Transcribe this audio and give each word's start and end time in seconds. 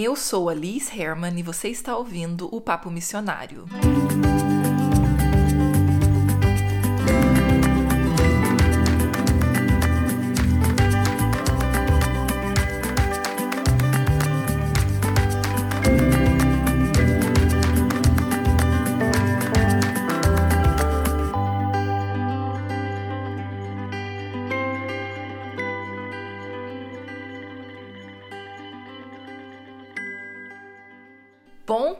Eu 0.00 0.14
sou 0.14 0.48
a 0.48 0.54
Liz 0.54 0.96
Herman 0.96 1.40
e 1.40 1.42
você 1.42 1.70
está 1.70 1.96
ouvindo 1.96 2.48
o 2.54 2.60
Papo 2.60 2.88
Missionário. 2.88 3.66
Bom, 3.66 4.37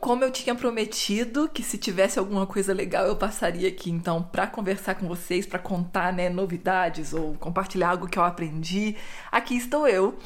como 0.08 0.24
eu 0.24 0.30
tinha 0.30 0.54
prometido 0.54 1.50
que 1.50 1.62
se 1.62 1.76
tivesse 1.76 2.18
alguma 2.18 2.46
coisa 2.46 2.72
legal 2.72 3.04
eu 3.04 3.14
passaria 3.14 3.68
aqui 3.68 3.90
então 3.90 4.22
para 4.22 4.46
conversar 4.46 4.94
com 4.94 5.06
vocês, 5.06 5.44
para 5.44 5.58
contar, 5.58 6.14
né, 6.14 6.30
novidades 6.30 7.12
ou 7.12 7.34
compartilhar 7.34 7.90
algo 7.90 8.08
que 8.08 8.18
eu 8.18 8.24
aprendi, 8.24 8.96
aqui 9.30 9.54
estou 9.54 9.86
eu. 9.86 10.18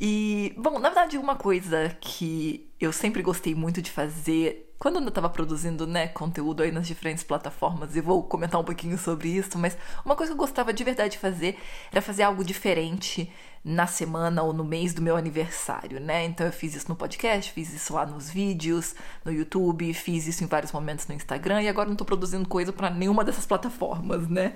E, 0.00 0.52
bom, 0.58 0.80
na 0.80 0.88
verdade, 0.88 1.16
uma 1.16 1.36
coisa 1.36 1.96
que 2.00 2.68
eu 2.80 2.92
sempre 2.92 3.22
gostei 3.22 3.54
muito 3.54 3.80
de 3.80 3.92
fazer 3.92 4.67
quando 4.78 5.00
eu 5.00 5.08
estava 5.08 5.28
produzindo 5.28 5.86
né, 5.86 6.06
conteúdo 6.08 6.62
aí 6.62 6.70
nas 6.70 6.86
diferentes 6.86 7.24
plataformas, 7.24 7.96
e 7.96 8.00
vou 8.00 8.22
comentar 8.22 8.60
um 8.60 8.64
pouquinho 8.64 8.96
sobre 8.96 9.28
isso, 9.28 9.58
mas 9.58 9.76
uma 10.04 10.14
coisa 10.14 10.32
que 10.32 10.34
eu 10.34 10.38
gostava 10.38 10.72
de 10.72 10.84
verdade 10.84 11.12
de 11.12 11.18
fazer 11.18 11.58
era 11.90 12.00
fazer 12.00 12.22
algo 12.22 12.44
diferente 12.44 13.30
na 13.64 13.86
semana 13.86 14.42
ou 14.42 14.52
no 14.52 14.64
mês 14.64 14.94
do 14.94 15.02
meu 15.02 15.16
aniversário, 15.16 16.00
né? 16.00 16.24
Então 16.24 16.46
eu 16.46 16.52
fiz 16.52 16.74
isso 16.74 16.88
no 16.88 16.96
podcast, 16.96 17.52
fiz 17.52 17.72
isso 17.72 17.92
lá 17.92 18.06
nos 18.06 18.30
vídeos, 18.30 18.94
no 19.24 19.32
YouTube, 19.32 19.92
fiz 19.94 20.26
isso 20.26 20.44
em 20.44 20.46
vários 20.46 20.70
momentos 20.70 21.06
no 21.08 21.14
Instagram 21.14 21.62
e 21.62 21.68
agora 21.68 21.88
não 21.88 21.96
tô 21.96 22.04
produzindo 22.04 22.48
coisa 22.48 22.72
para 22.72 22.88
nenhuma 22.88 23.24
dessas 23.24 23.44
plataformas, 23.44 24.28
né? 24.28 24.54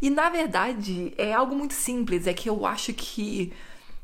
E 0.00 0.10
na 0.10 0.28
verdade 0.28 1.14
é 1.16 1.32
algo 1.32 1.54
muito 1.54 1.74
simples, 1.74 2.26
é 2.26 2.34
que 2.34 2.48
eu 2.48 2.66
acho 2.66 2.92
que 2.92 3.52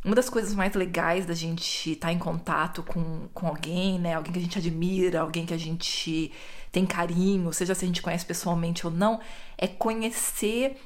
uma 0.04 0.14
das 0.14 0.30
coisas 0.30 0.54
mais 0.54 0.74
legais 0.74 1.26
da 1.26 1.34
gente 1.34 1.92
estar 1.92 2.08
tá 2.08 2.12
em 2.12 2.18
contato 2.18 2.82
com, 2.82 3.28
com 3.34 3.46
alguém, 3.48 3.98
né? 3.98 4.14
Alguém 4.14 4.32
que 4.32 4.38
a 4.38 4.42
gente 4.42 4.58
admira, 4.58 5.20
alguém 5.20 5.44
que 5.44 5.54
a 5.54 5.58
gente 5.58 6.32
tem 6.70 6.86
carinho, 6.86 7.52
seja 7.52 7.74
se 7.74 7.84
a 7.84 7.88
gente 7.88 8.02
conhece 8.02 8.24
pessoalmente 8.24 8.86
ou 8.86 8.92
não, 8.92 9.20
é 9.56 9.66
conhecer 9.66 10.76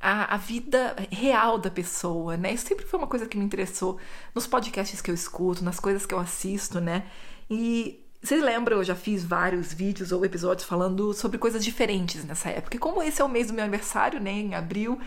a, 0.00 0.34
a 0.34 0.36
vida 0.36 0.96
real 1.10 1.58
da 1.58 1.70
pessoa, 1.70 2.36
né? 2.36 2.52
Isso 2.52 2.66
sempre 2.66 2.84
foi 2.84 2.98
uma 2.98 3.06
coisa 3.06 3.26
que 3.26 3.36
me 3.38 3.44
interessou 3.44 3.98
nos 4.34 4.46
podcasts 4.46 5.00
que 5.00 5.10
eu 5.10 5.14
escuto, 5.14 5.64
nas 5.64 5.80
coisas 5.80 6.06
que 6.06 6.14
eu 6.14 6.18
assisto, 6.18 6.80
né? 6.80 7.06
E 7.50 8.04
vocês 8.20 8.42
lembram, 8.42 8.78
eu 8.78 8.84
já 8.84 8.96
fiz 8.96 9.22
vários 9.24 9.72
vídeos 9.72 10.10
ou 10.10 10.24
episódios 10.24 10.66
falando 10.66 11.12
sobre 11.14 11.38
coisas 11.38 11.64
diferentes 11.64 12.24
nessa 12.24 12.50
época. 12.50 12.76
E 12.76 12.78
como 12.78 13.00
esse 13.00 13.22
é 13.22 13.24
o 13.24 13.28
mês 13.28 13.46
do 13.46 13.54
meu 13.54 13.62
aniversário, 13.62 14.20
né, 14.20 14.32
em 14.32 14.54
abril, 14.54 14.98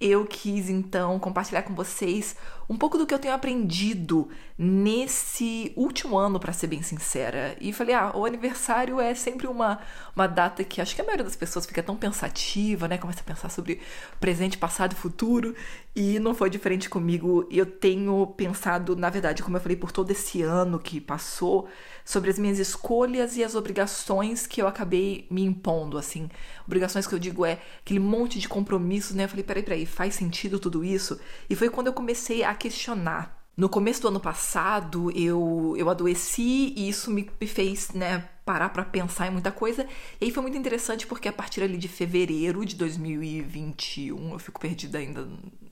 eu 0.00 0.24
quis 0.26 0.68
então 0.68 1.18
compartilhar 1.18 1.62
com 1.62 1.74
vocês 1.74 2.36
um 2.68 2.76
pouco 2.76 2.98
do 2.98 3.06
que 3.06 3.14
eu 3.14 3.18
tenho 3.18 3.32
aprendido 3.32 4.28
nesse 4.58 5.72
último 5.74 6.18
ano, 6.18 6.38
para 6.38 6.52
ser 6.52 6.66
bem 6.66 6.82
sincera. 6.82 7.56
E 7.60 7.72
falei, 7.72 7.94
ah, 7.94 8.12
o 8.14 8.26
aniversário 8.26 9.00
é 9.00 9.14
sempre 9.14 9.46
uma, 9.46 9.80
uma 10.14 10.26
data 10.26 10.62
que 10.62 10.80
acho 10.80 10.94
que 10.94 11.00
a 11.00 11.04
maioria 11.04 11.24
das 11.24 11.36
pessoas 11.36 11.64
fica 11.64 11.82
tão 11.82 11.96
pensativa, 11.96 12.86
né? 12.86 12.98
Começa 12.98 13.20
a 13.20 13.24
pensar 13.24 13.48
sobre 13.48 13.80
presente, 14.20 14.58
passado 14.58 14.92
e 14.92 14.96
futuro. 14.96 15.54
E 15.96 16.18
não 16.18 16.34
foi 16.34 16.50
diferente 16.50 16.90
comigo. 16.90 17.46
Eu 17.50 17.64
tenho 17.64 18.26
pensado, 18.36 18.94
na 18.94 19.08
verdade, 19.08 19.42
como 19.42 19.56
eu 19.56 19.60
falei, 19.60 19.76
por 19.76 19.90
todo 19.90 20.10
esse 20.10 20.42
ano 20.42 20.78
que 20.78 21.00
passou, 21.00 21.68
sobre 22.04 22.30
as 22.30 22.38
minhas 22.38 22.58
escolhas 22.58 23.36
e 23.36 23.44
as 23.44 23.54
obrigações 23.54 24.46
que 24.46 24.60
eu 24.60 24.66
acabei 24.66 25.26
me 25.30 25.42
impondo, 25.42 25.96
assim. 25.96 26.28
Obrigações 26.66 27.06
que 27.06 27.14
eu 27.14 27.18
digo 27.18 27.46
é 27.46 27.60
aquele 27.80 28.00
monte 28.00 28.38
de 28.38 28.48
compromissos, 28.48 29.16
né? 29.16 29.24
Eu 29.24 29.28
falei, 29.28 29.44
peraí, 29.44 29.62
peraí, 29.62 29.86
faz 29.88 30.14
sentido 30.14 30.58
tudo 30.58 30.84
isso? 30.84 31.18
E 31.48 31.56
foi 31.56 31.68
quando 31.70 31.88
eu 31.88 31.92
comecei 31.92 32.44
a 32.44 32.54
questionar. 32.54 33.36
No 33.56 33.68
começo 33.68 34.02
do 34.02 34.08
ano 34.08 34.20
passado, 34.20 35.10
eu, 35.10 35.74
eu 35.76 35.90
adoeci 35.90 36.72
e 36.76 36.88
isso 36.88 37.10
me, 37.10 37.28
me 37.40 37.46
fez, 37.46 37.90
né, 37.90 38.28
parar 38.44 38.68
para 38.68 38.84
pensar 38.84 39.26
em 39.26 39.30
muita 39.32 39.50
coisa. 39.50 39.84
E 40.20 40.26
aí 40.26 40.30
foi 40.30 40.42
muito 40.42 40.56
interessante 40.56 41.06
porque 41.06 41.26
a 41.26 41.32
partir 41.32 41.62
ali 41.64 41.76
de 41.76 41.88
fevereiro 41.88 42.64
de 42.64 42.76
2021, 42.76 44.32
eu 44.32 44.38
fico 44.38 44.60
perdida 44.60 44.98
ainda 44.98 45.28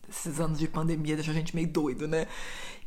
esses 0.09 0.41
anos 0.41 0.59
de 0.59 0.69
pandemia 0.69 1.16
deixa 1.16 1.31
a 1.31 1.34
gente 1.34 1.54
meio 1.54 1.69
doido, 1.69 2.06
né? 2.06 2.27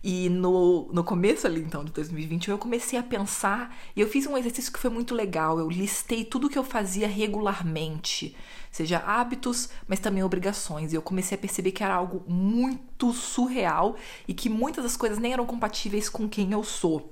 E 0.02 0.30
no, 0.30 0.88
no 0.94 1.04
começo 1.04 1.46
ali, 1.46 1.60
então, 1.60 1.84
de 1.84 1.92
2021, 1.92 2.54
eu 2.54 2.58
comecei 2.58 2.98
a 2.98 3.04
pensar 3.04 3.76
e 3.94 4.00
eu 4.00 4.08
fiz 4.08 4.26
um 4.26 4.38
exercício 4.38 4.72
que 4.72 4.80
foi 4.80 4.90
muito 4.90 5.14
legal. 5.14 5.60
Eu 5.60 5.70
listei 5.70 6.24
tudo 6.24 6.50
que 6.50 6.58
eu 6.58 6.64
fazia 6.64 7.08
regularmente, 7.08 8.36
seja 8.72 9.00
hábitos, 9.00 9.70
mas 9.88 10.00
também 10.00 10.24
obrigações. 10.24 10.94
E 10.94 10.96
eu 10.96 11.02
comecei 11.02 11.38
a 11.38 11.42
perceber 11.42 11.72
que 11.72 11.84
era 11.84 11.94
algo 11.94 12.24
muito 12.28 13.12
surreal 13.12 13.98
e 14.26 14.34
que 14.34 14.50
muitas 14.50 14.86
das 14.86 14.96
coisas 14.96 15.20
nem 15.20 15.34
eram 15.34 15.46
compatíveis 15.46 16.08
com 16.08 16.30
quem 16.30 16.54
eu 16.54 16.64
sou. 16.64 17.12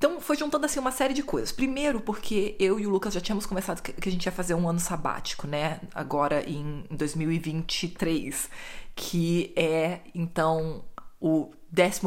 Então 0.00 0.18
foi 0.18 0.34
juntando 0.34 0.64
assim 0.64 0.80
uma 0.80 0.90
série 0.90 1.12
de 1.12 1.22
coisas. 1.22 1.52
Primeiro, 1.52 2.00
porque 2.00 2.56
eu 2.58 2.80
e 2.80 2.86
o 2.86 2.90
Lucas 2.90 3.12
já 3.12 3.20
tínhamos 3.20 3.44
começado 3.44 3.82
que 3.82 4.08
a 4.08 4.10
gente 4.10 4.24
ia 4.24 4.32
fazer 4.32 4.54
um 4.54 4.66
ano 4.66 4.80
sabático, 4.80 5.46
né? 5.46 5.78
Agora 5.94 6.42
em 6.48 6.86
2023, 6.90 8.48
que 8.96 9.52
é 9.54 10.00
então 10.14 10.82
o 11.20 11.50
11 11.78 12.00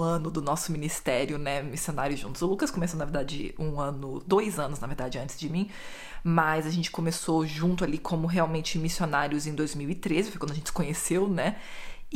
ano 0.00 0.30
do 0.30 0.42
nosso 0.42 0.72
ministério, 0.72 1.38
né, 1.38 1.62
Missionários 1.62 2.20
Juntos. 2.20 2.42
O 2.42 2.46
Lucas 2.46 2.70
começou, 2.70 2.98
na 2.98 3.04
verdade, 3.04 3.54
um 3.58 3.80
ano, 3.80 4.22
dois 4.26 4.58
anos, 4.58 4.80
na 4.80 4.86
verdade, 4.86 5.18
antes 5.18 5.38
de 5.38 5.48
mim, 5.48 5.70
mas 6.22 6.66
a 6.66 6.70
gente 6.70 6.90
começou 6.90 7.46
junto 7.46 7.84
ali 7.84 7.96
como 7.96 8.26
realmente 8.26 8.78
missionários 8.78 9.46
em 9.46 9.54
2013, 9.54 10.30
foi 10.30 10.38
quando 10.40 10.50
a 10.50 10.54
gente 10.54 10.66
se 10.66 10.72
conheceu, 10.72 11.28
né? 11.28 11.56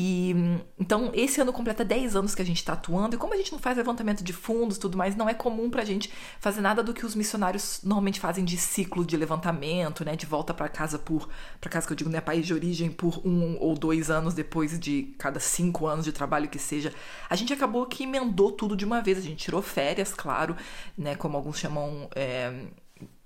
E 0.02 0.34
então 0.78 1.10
esse 1.12 1.42
ano 1.42 1.52
completa 1.52 1.84
10 1.84 2.16
anos 2.16 2.34
que 2.34 2.40
a 2.40 2.44
gente 2.44 2.56
está 2.56 2.72
atuando, 2.72 3.14
e 3.14 3.18
como 3.18 3.34
a 3.34 3.36
gente 3.36 3.52
não 3.52 3.58
faz 3.58 3.76
levantamento 3.76 4.24
de 4.24 4.32
fundos 4.32 4.78
tudo 4.78 4.96
mais, 4.96 5.14
não 5.14 5.28
é 5.28 5.34
comum 5.34 5.68
pra 5.68 5.84
gente 5.84 6.10
fazer 6.40 6.62
nada 6.62 6.82
do 6.82 6.94
que 6.94 7.04
os 7.04 7.14
missionários 7.14 7.80
normalmente 7.84 8.18
fazem 8.18 8.42
de 8.42 8.56
ciclo 8.56 9.04
de 9.04 9.14
levantamento, 9.14 10.02
né? 10.02 10.16
De 10.16 10.24
volta 10.24 10.54
para 10.54 10.70
casa 10.70 10.98
por. 10.98 11.28
para 11.60 11.68
casa 11.68 11.86
que 11.86 11.92
eu 11.92 11.96
digo, 11.96 12.08
né? 12.08 12.18
País 12.18 12.46
de 12.46 12.54
origem 12.54 12.90
por 12.90 13.20
um 13.26 13.58
ou 13.60 13.74
dois 13.74 14.10
anos 14.10 14.32
depois 14.32 14.80
de 14.80 15.14
cada 15.18 15.38
cinco 15.38 15.86
anos 15.86 16.06
de 16.06 16.12
trabalho 16.12 16.48
que 16.48 16.58
seja. 16.58 16.94
A 17.28 17.36
gente 17.36 17.52
acabou 17.52 17.84
que 17.84 18.04
emendou 18.04 18.52
tudo 18.52 18.74
de 18.74 18.86
uma 18.86 19.02
vez. 19.02 19.18
A 19.18 19.20
gente 19.20 19.44
tirou 19.44 19.60
férias, 19.60 20.14
claro, 20.14 20.56
né? 20.96 21.14
Como 21.14 21.36
alguns 21.36 21.58
chamam. 21.58 22.08
É, 22.14 22.54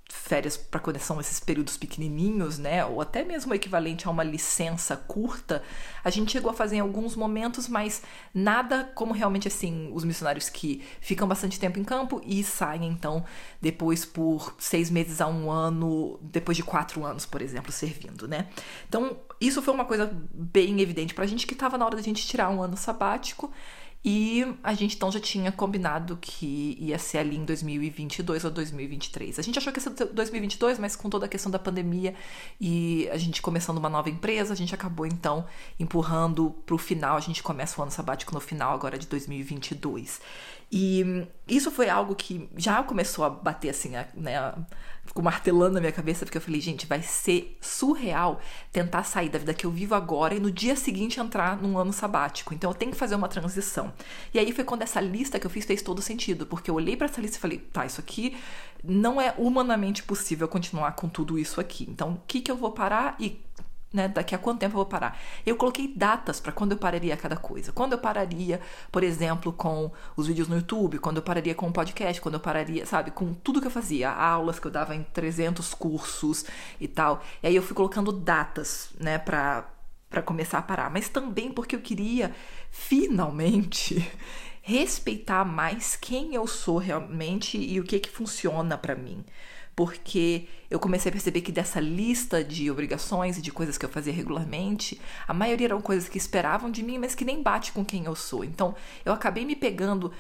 férias 0.09 0.57
para 0.57 0.81
conexão 0.81 1.21
esses 1.21 1.41
períodos 1.41 1.77
pequenininhos, 1.77 2.59
né, 2.59 2.85
ou 2.85 3.01
até 3.01 3.25
mesmo 3.25 3.53
o 3.53 3.55
equivalente 3.55 4.07
a 4.07 4.11
uma 4.11 4.23
licença 4.23 4.97
curta, 4.97 5.63
a 6.05 6.11
gente 6.11 6.33
chegou 6.33 6.51
a 6.51 6.55
fazer 6.55 6.77
em 6.77 6.81
alguns 6.81 7.17
momentos, 7.17 7.69
mas 7.69 8.03
nada 8.33 8.85
como 8.95 9.13
realmente 9.13 9.49
assim 9.49 9.91
os 9.93 10.05
missionários 10.05 10.49
que 10.49 10.83
ficam 11.01 11.27
bastante 11.27 11.59
tempo 11.59 11.79
em 11.79 11.85
campo 11.85 12.21
e 12.25 12.45
saem 12.45 12.89
então 12.89 13.25
depois 13.61 14.05
por 14.05 14.55
seis 14.59 14.91
meses 14.91 15.21
a 15.21 15.27
um 15.27 15.51
ano, 15.51 16.19
depois 16.23 16.57
de 16.57 16.63
quatro 16.63 17.05
anos, 17.05 17.25
por 17.27 17.41
exemplo, 17.41 17.73
servindo, 17.73 18.29
né? 18.29 18.49
Então 18.89 19.17
isso 19.41 19.61
foi 19.63 19.75
uma 19.75 19.85
coisa 19.85 20.11
bem 20.33 20.81
evidente 20.81 21.15
para 21.15 21.25
a 21.25 21.27
gente 21.27 21.47
que 21.47 21.55
estava 21.55 21.77
na 21.79 21.85
hora 21.85 21.97
da 21.97 22.03
gente 22.03 22.27
tirar 22.27 22.51
um 22.51 22.63
ano 22.63 22.77
sabático. 22.77 23.51
E 24.05 24.45
a 24.63 24.75
gente 24.75 24.97
então 24.97 25.11
já 25.11 25.19
tinha 25.19 25.51
combinado 25.51 26.19
que 26.21 26.77
ia 26.79 26.99
ser 26.99 27.19
ali 27.19 27.37
em 27.37 27.45
2022 27.45 28.45
ou 28.45 28.51
2023. 28.51 29.39
A 29.39 29.43
gente 29.43 29.59
achou 29.59 29.73
que 29.73 29.79
ia 29.79 29.83
ser 29.83 30.05
2022, 30.07 30.79
mas 30.79 30.95
com 30.95 31.09
toda 31.09 31.25
a 31.25 31.29
questão 31.29 31.51
da 31.51 31.59
pandemia 31.59 32.15
e 32.61 33.09
a 33.11 33.17
gente 33.17 33.41
começando 33.41 33.79
uma 33.79 33.89
nova 33.89 34.11
empresa, 34.11 34.53
a 34.53 34.57
gente 34.57 34.75
acabou 34.75 35.07
então 35.07 35.47
empurrando 35.81 36.51
para 36.67 36.75
o 36.75 36.79
final. 36.79 37.17
A 37.17 37.21
gente 37.21 37.43
começa 37.43 37.81
o 37.81 37.83
ano 37.83 37.91
sabático 37.91 38.35
no 38.35 38.41
final 38.41 38.75
agora 38.75 38.99
de 38.99 39.07
2022. 39.07 40.21
E 40.77 41.29
isso 41.47 41.71
foi 41.71 41.89
algo 41.89 42.17
que 42.17 42.51
já 42.57 42.82
começou 42.82 43.25
a 43.25 43.31
bater 43.31 43.69
assim, 43.69 43.91
né? 43.91 44.09
Ficou 45.06 45.23
martelando 45.23 45.75
na 45.75 45.81
minha 45.81 45.93
cabeça, 45.93 46.25
porque 46.25 46.37
eu 46.37 46.43
falei, 46.43 46.61
gente, 46.61 46.85
vai 46.85 47.00
ser 47.00 47.56
surreal 47.61 48.41
tentar 48.73 49.05
sair 49.05 49.29
da 49.29 49.38
vida 49.38 49.55
que 49.55 49.65
eu 49.65 49.71
vivo 49.71 49.94
agora 49.94 50.35
e 50.35 50.41
no 50.41 50.50
dia 50.50 50.75
seguinte 50.75 51.21
entrar 51.21 51.62
num 51.62 51.79
ano 51.79 51.93
sabático. 51.93 52.53
Então 52.53 52.73
eu 52.73 52.75
tenho 52.75 52.91
que 52.91 52.99
fazer 52.99 53.15
uma 53.15 53.29
transição. 53.29 53.93
E 54.32 54.38
aí 54.41 54.50
foi 54.50 54.65
quando 54.65 54.82
essa 54.82 55.00
lista 55.00 55.38
que 55.38 55.47
eu 55.47 55.50
fiz 55.50 55.65
fez 55.65 55.81
todo 55.81 56.03
sentido, 56.03 56.44
porque 56.44 56.69
eu 56.69 56.75
olhei 56.75 56.97
para 56.97 57.06
essa 57.06 57.21
lista 57.21 57.37
e 57.37 57.41
falei, 57.41 57.59
tá, 57.59 57.87
isso 57.87 58.00
aqui 58.00 58.37
não 58.82 59.21
é 59.21 59.32
humanamente 59.38 60.03
possível 60.03 60.49
continuar 60.49 60.97
com 60.97 61.09
tudo 61.09 61.38
isso 61.38 61.61
aqui. 61.61 61.87
Então, 61.88 62.15
o 62.15 62.23
que, 62.26 62.41
que 62.41 62.50
eu 62.50 62.56
vou 62.56 62.73
parar 62.73 63.15
e 63.21 63.41
né, 63.94 64.08
daqui 64.08 64.35
a 64.35 64.38
quanto 64.38 64.58
tempo 64.58 64.73
eu 64.73 64.79
vou 64.79 64.87
parar? 64.87 65.17
Eu 65.46 65.56
coloquei 65.56 65.87
datas 65.87 66.41
para 66.41 66.50
quando 66.50 66.73
eu 66.73 66.79
pararia 66.79 67.17
cada 67.17 67.37
coisa. 67.37 67.70
Quando 67.70 67.93
eu 67.93 67.99
pararia, 67.99 68.61
por 68.91 69.05
exemplo, 69.05 69.52
com 69.52 69.91
os 70.17 70.26
vídeos 70.26 70.49
no 70.49 70.56
YouTube, 70.56 70.99
quando 70.99 71.19
eu 71.19 71.23
pararia 71.23 71.55
com 71.55 71.69
o 71.69 71.73
podcast, 71.73 72.20
quando 72.20 72.35
eu 72.35 72.41
pararia, 72.41 72.85
sabe, 72.85 73.12
com 73.12 73.32
tudo 73.32 73.61
que 73.61 73.69
eu 73.69 73.70
fazia, 73.70 74.11
aulas 74.11 74.58
que 74.58 74.67
eu 74.67 74.70
dava 74.70 74.96
em 74.96 75.05
300 75.05 75.73
cursos 75.75 76.44
e 76.81 76.88
tal. 76.88 77.23
E 77.41 77.46
aí 77.46 77.55
eu 77.55 77.62
fui 77.62 77.75
colocando 77.75 78.11
datas, 78.12 78.91
né, 78.99 79.17
para 79.17 79.70
para 80.11 80.23
começar 80.23 80.58
a 80.58 80.62
parar, 80.62 80.90
mas 80.93 81.08
também 81.08 81.50
porque 81.50 81.75
eu 81.75 81.81
queria 81.81 82.32
finalmente 82.70 84.08
respeitar 84.62 85.44
mais 85.44 85.97
quem 85.97 86.37
eu 86.37 86.47
sou 86.47 86.79
realmente 86.79 87.58
e 87.58 87.81
o 87.81 87.82
que 87.85 87.99
que 87.99 88.08
funciona 88.08 88.79
para 88.79 88.94
mim 88.94 89.25
porque 89.76 90.47
eu 90.71 90.79
comecei 90.79 91.09
a 91.09 91.12
perceber 91.12 91.41
que 91.41 91.53
dessa 91.53 91.81
lista 91.81 92.43
de 92.43 92.71
obrigações 92.71 93.38
e 93.38 93.43
de 93.43 93.50
coisas 93.50 93.76
que 93.76 93.85
eu 93.85 93.88
fazia 93.88 94.12
regularmente, 94.12 95.00
a 95.26 95.35
maioria 95.35 95.67
eram 95.67 95.81
coisas 95.81 96.09
que 96.09 96.19
esperavam 96.19 96.71
de 96.71 96.82
mim, 96.82 96.99
mas 96.99 97.15
que 97.15 97.25
nem 97.25 97.43
bate 97.43 97.73
com 97.73 97.85
quem 97.85 98.05
eu 98.05 98.15
sou. 98.15 98.44
Então, 98.44 98.75
eu 99.05 99.12
acabei 99.12 99.44
me 99.44 99.56
pegando 99.56 100.12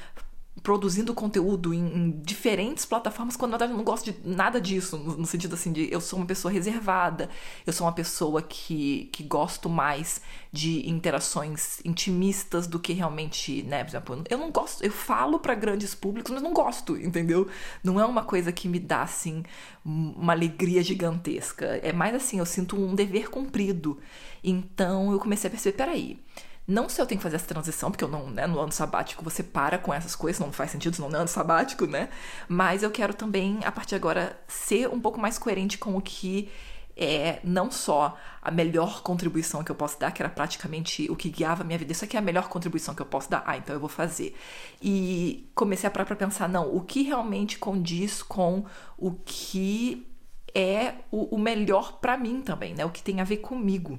produzindo 0.62 1.12
conteúdo 1.12 1.74
em, 1.74 1.84
em, 1.84 2.10
diferentes 2.22 2.84
plataformas, 2.86 3.36
quando 3.36 3.50
na 3.52 3.58
verdade 3.58 3.72
eu 3.72 3.76
não 3.76 3.84
gosto 3.84 4.10
de 4.10 4.16
nada 4.24 4.60
disso, 4.60 4.96
no, 4.96 5.16
no, 5.18 5.26
sentido 5.26 5.54
assim 5.54 5.72
de 5.72 5.92
eu 5.92 6.00
sou 6.00 6.18
uma 6.18 6.26
pessoa 6.26 6.52
reservada, 6.52 7.28
eu 7.66 7.72
sou 7.72 7.86
uma 7.86 7.92
pessoa 7.92 8.40
que, 8.40 9.10
que 9.12 9.24
gosto 9.24 9.68
mais 9.68 10.20
de 10.52 10.88
interações 10.88 11.80
intimistas 11.84 12.66
do 12.66 12.78
que 12.78 12.92
realmente, 12.92 13.62
né, 13.64 13.82
por 13.82 13.90
exemplo, 13.90 14.24
eu 14.30 14.38
não 14.38 14.50
gosto, 14.50 14.84
eu 14.84 14.92
falo 14.92 15.38
para 15.38 15.54
grandes 15.54 15.94
públicos, 15.94 16.30
mas 16.30 16.42
não 16.42 16.52
gosto, 16.52 16.96
entendeu? 16.96 17.48
Não 17.82 17.98
é 17.98 18.04
uma 18.04 18.22
coisa 18.22 18.52
que 18.52 18.68
me 18.68 18.78
dá 18.78 19.02
assim 19.02 19.42
uma 19.84 20.32
alegria 20.32 20.82
gigantesca, 20.82 21.66
é 21.82 21.92
mais 21.92 22.14
assim, 22.14 22.38
eu 22.38 22.46
sinto 22.46 22.76
um 22.76 22.94
dever 22.94 23.28
cumprido. 23.28 23.98
Então 24.42 25.12
eu 25.12 25.18
comecei 25.18 25.48
a 25.48 25.50
perceber, 25.50 25.76
peraí, 25.76 26.18
não 26.66 26.88
se 26.88 27.00
eu 27.00 27.06
tenho 27.06 27.18
que 27.18 27.22
fazer 27.22 27.36
essa 27.36 27.46
transição, 27.46 27.90
porque 27.90 28.04
eu 28.04 28.08
não, 28.08 28.30
né, 28.30 28.46
no 28.46 28.58
ano 28.58 28.72
sabático 28.72 29.22
você 29.22 29.42
para 29.42 29.78
com 29.78 29.92
essas 29.92 30.16
coisas, 30.16 30.40
não 30.40 30.52
faz 30.52 30.70
sentido, 30.70 30.98
não 30.98 31.10
é 31.10 31.20
ano 31.20 31.28
sabático, 31.28 31.86
né? 31.86 32.08
Mas 32.48 32.82
eu 32.82 32.90
quero 32.90 33.12
também, 33.12 33.60
a 33.64 33.72
partir 33.72 33.90
de 33.90 33.96
agora, 33.96 34.38
ser 34.48 34.88
um 34.88 35.00
pouco 35.00 35.20
mais 35.20 35.38
coerente 35.38 35.76
com 35.76 35.96
o 35.96 36.00
que 36.00 36.50
é 36.96 37.40
não 37.42 37.70
só 37.70 38.16
a 38.40 38.50
melhor 38.50 39.02
contribuição 39.02 39.64
que 39.64 39.70
eu 39.70 39.74
posso 39.74 39.98
dar, 39.98 40.12
que 40.12 40.22
era 40.22 40.28
praticamente 40.28 41.10
o 41.10 41.16
que 41.16 41.28
guiava 41.28 41.62
a 41.62 41.66
minha 41.66 41.78
vida, 41.78 41.92
isso 41.92 42.04
aqui 42.04 42.16
é 42.16 42.20
a 42.20 42.22
melhor 42.22 42.48
contribuição 42.48 42.94
que 42.94 43.02
eu 43.02 43.06
posso 43.06 43.30
dar, 43.30 43.42
ah, 43.46 43.56
então 43.56 43.74
eu 43.74 43.80
vou 43.80 43.88
fazer. 43.88 44.34
E 44.80 45.50
comecei 45.54 45.88
a 45.88 45.90
parar 45.90 46.04
pra 46.04 46.16
pensar, 46.16 46.48
não, 46.48 46.74
o 46.74 46.80
que 46.80 47.02
realmente 47.02 47.58
condiz 47.58 48.22
com 48.22 48.64
o 48.96 49.12
que 49.24 50.06
é 50.54 50.94
o, 51.10 51.34
o 51.34 51.38
melhor 51.38 51.98
para 52.00 52.16
mim 52.16 52.40
também, 52.40 52.74
né? 52.74 52.84
O 52.84 52.90
que 52.90 53.02
tem 53.02 53.20
a 53.20 53.24
ver 53.24 53.38
comigo. 53.38 53.98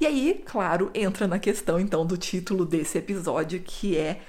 E 0.00 0.06
aí, 0.06 0.42
claro, 0.46 0.90
entra 0.94 1.28
na 1.28 1.38
questão 1.38 1.78
então 1.78 2.06
do 2.06 2.16
título 2.16 2.64
desse 2.64 2.96
episódio, 2.96 3.60
que 3.60 3.98
é 3.98 4.22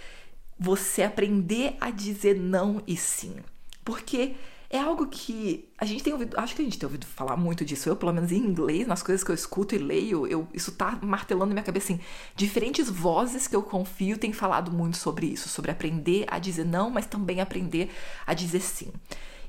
você 0.59 1.01
aprender 1.01 1.77
a 1.79 1.89
dizer 1.89 2.35
não 2.35 2.83
e 2.85 2.97
sim. 2.97 3.37
Porque 3.85 4.35
é 4.69 4.77
algo 4.77 5.07
que 5.07 5.69
a 5.77 5.85
gente 5.85 6.03
tem 6.03 6.11
ouvido, 6.11 6.37
acho 6.37 6.55
que 6.55 6.61
a 6.61 6.65
gente 6.65 6.77
tem 6.77 6.85
ouvido 6.85 7.05
falar 7.05 7.37
muito 7.37 7.63
disso. 7.63 7.87
Eu, 7.87 7.95
pelo 7.95 8.11
menos 8.11 8.33
em 8.33 8.37
inglês, 8.37 8.85
nas 8.85 9.01
coisas 9.01 9.23
que 9.23 9.31
eu 9.31 9.35
escuto 9.35 9.73
e 9.73 9.77
leio, 9.77 10.27
eu, 10.27 10.45
isso 10.53 10.73
tá 10.73 10.99
martelando 11.01 11.47
na 11.47 11.53
minha 11.53 11.63
cabeça 11.63 11.93
assim. 11.93 12.01
Diferentes 12.35 12.89
vozes 12.89 13.47
que 13.47 13.55
eu 13.55 13.63
confio 13.63 14.17
têm 14.17 14.33
falado 14.33 14.71
muito 14.71 14.97
sobre 14.97 15.25
isso, 15.25 15.47
sobre 15.47 15.71
aprender 15.71 16.25
a 16.27 16.37
dizer 16.37 16.65
não, 16.65 16.89
mas 16.89 17.05
também 17.05 17.39
aprender 17.39 17.89
a 18.27 18.33
dizer 18.33 18.59
sim. 18.59 18.91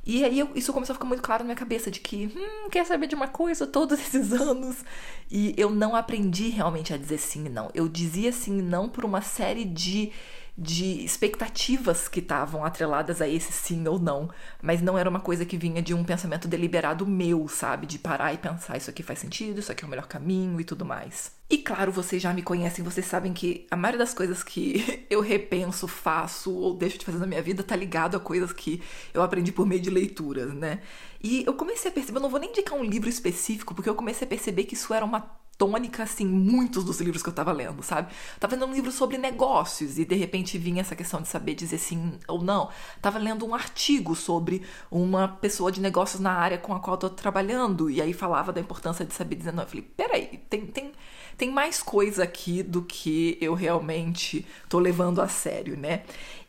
E 0.05 0.25
aí 0.25 0.39
eu, 0.39 0.51
isso 0.55 0.73
começou 0.73 0.95
a 0.95 0.97
ficar 0.97 1.07
muito 1.07 1.23
claro 1.23 1.43
na 1.43 1.47
minha 1.47 1.57
cabeça 1.57 1.91
de 1.91 2.01
que, 2.01 2.27
hum, 2.27 2.69
quer 2.71 2.85
saber 2.85 3.07
de 3.07 3.15
uma 3.15 3.29
coisa 3.29 3.67
todos 3.67 3.99
esses 4.01 4.33
anos? 4.33 4.85
E 5.31 5.55
eu 5.57 5.71
não 5.71 5.95
aprendi 5.95 6.49
realmente 6.49 6.93
a 6.93 6.97
dizer 6.97 7.19
sim 7.19 7.47
e 7.47 7.49
não. 7.49 7.71
Eu 7.75 7.89
dizia 7.89 8.33
sim 8.33 8.59
e 8.59 8.63
não 8.63 8.89
por 8.89 9.05
uma 9.05 9.23
série 9.23 9.65
de 9.65 10.11
de 10.57 11.03
expectativas 11.03 12.09
que 12.09 12.21
estavam 12.21 12.65
atreladas 12.65 13.23
a 13.23 13.29
esse 13.29 13.53
sim 13.53 13.87
ou 13.89 13.99
não, 13.99 14.31
mas 14.61 14.83
não 14.83 14.99
era 14.99 15.09
uma 15.09 15.21
coisa 15.21 15.47
que 15.47 15.57
vinha 15.57 15.81
de 15.81 15.95
um 15.95 16.05
pensamento 16.05 16.47
deliberado 16.47 17.07
meu, 17.07 17.49
sabe? 17.49 17.87
De 17.87 17.99
parar 17.99 18.35
e 18.35 18.39
pensar, 18.39 18.77
isso 18.77 18.91
aqui 18.91 19.03
faz 19.03 19.19
sentido, 19.19 19.61
isso 19.61 19.73
aqui 19.73 19.83
é 19.83 19.87
o 19.87 19.91
melhor 19.91 20.07
caminho 20.07 20.61
e 20.61 20.65
tudo 20.65 20.85
mais. 20.85 21.33
E 21.49 21.59
claro, 21.59 21.91
vocês 21.91 22.21
já 22.21 22.33
me 22.35 22.43
conhecem, 22.43 22.85
vocês 22.85 23.07
sabem 23.07 23.33
que 23.33 23.67
a 23.71 23.77
maioria 23.77 23.99
das 23.99 24.13
coisas 24.15 24.43
que 24.43 25.05
eu 25.09 25.21
repenso, 25.21 25.89
faço 25.89 26.53
ou 26.53 26.75
deixo 26.75 26.99
de 26.99 27.05
fazer 27.05 27.19
na 27.19 27.27
minha 27.27 27.43
vida 27.43 27.63
tá 27.63 27.75
ligado 27.75 28.17
a 28.17 28.21
coisas 28.21 28.53
que 28.53 28.83
eu 29.15 29.23
aprendi 29.23 29.53
por 29.53 29.67
meio 29.67 29.81
de 29.81 29.91
leituras, 29.91 30.53
né? 30.53 30.81
E 31.23 31.45
eu 31.47 31.55
comecei 31.55 31.91
a 31.91 31.95
perceber, 31.95 32.19
eu 32.19 32.23
não 32.23 32.31
vou 32.31 32.41
nem 32.41 32.51
indicar 32.51 32.79
um 32.79 32.85
livro 32.85 33.09
específico, 33.09 33.75
porque 33.75 33.89
eu 33.89 33.95
comecei 33.95 34.27
a 34.27 34.29
perceber 34.29 34.65
que 34.65 34.75
isso 34.75 34.93
era 34.93 35.05
uma 35.05 35.42
tônica, 35.63 36.03
assim, 36.03 36.27
muitos 36.27 36.83
dos 36.83 37.01
livros 37.01 37.23
que 37.23 37.29
eu 37.29 37.33
tava 37.33 37.53
lendo, 37.53 37.85
sabe? 37.85 38.13
Tava 38.41 38.57
lendo 38.57 38.67
um 38.67 38.75
livro 38.75 38.91
sobre 38.91 39.17
negócios 39.17 39.97
e 39.97 40.05
de 40.05 40.17
repente 40.17 40.59
vinha 40.59 40.81
essa 40.81 40.97
questão 40.97 41.23
de 41.23 41.29
saber 41.29 41.55
dizer 41.55 41.79
sim 41.79 42.19
ou 42.27 42.43
não. 42.43 42.69
Tava 43.01 43.17
lendo 43.21 43.47
um 43.47 43.55
artigo 43.55 44.17
sobre 44.17 44.63
uma 44.91 45.29
pessoa 45.29 45.71
de 45.71 45.81
negócios 45.81 46.21
na 46.21 46.33
área 46.33 46.59
com 46.59 46.75
a 46.75 46.81
qual 46.81 46.95
eu 46.95 46.99
tô 46.99 47.11
trabalhando 47.11 47.89
e 47.89 48.03
aí 48.03 48.13
falava 48.13 48.53
da 48.53 48.61
importância 48.61 49.07
de 49.07 49.15
saber 49.15 49.37
dizer 49.37 49.53
não. 49.53 49.63
Eu 49.63 49.69
falei, 49.69 49.83
peraí, 49.97 50.43
tem, 50.51 50.67
tem, 50.67 50.91
tem 51.39 51.49
mais 51.53 51.81
coisa 51.81 52.25
aqui 52.25 52.61
do 52.65 52.83
que 52.83 53.39
eu 53.41 53.55
realmente 53.55 54.45
tô 54.69 54.81
levando 54.81 55.23
a 55.23 55.29
sério, 55.29 55.77
né? 55.77 56.03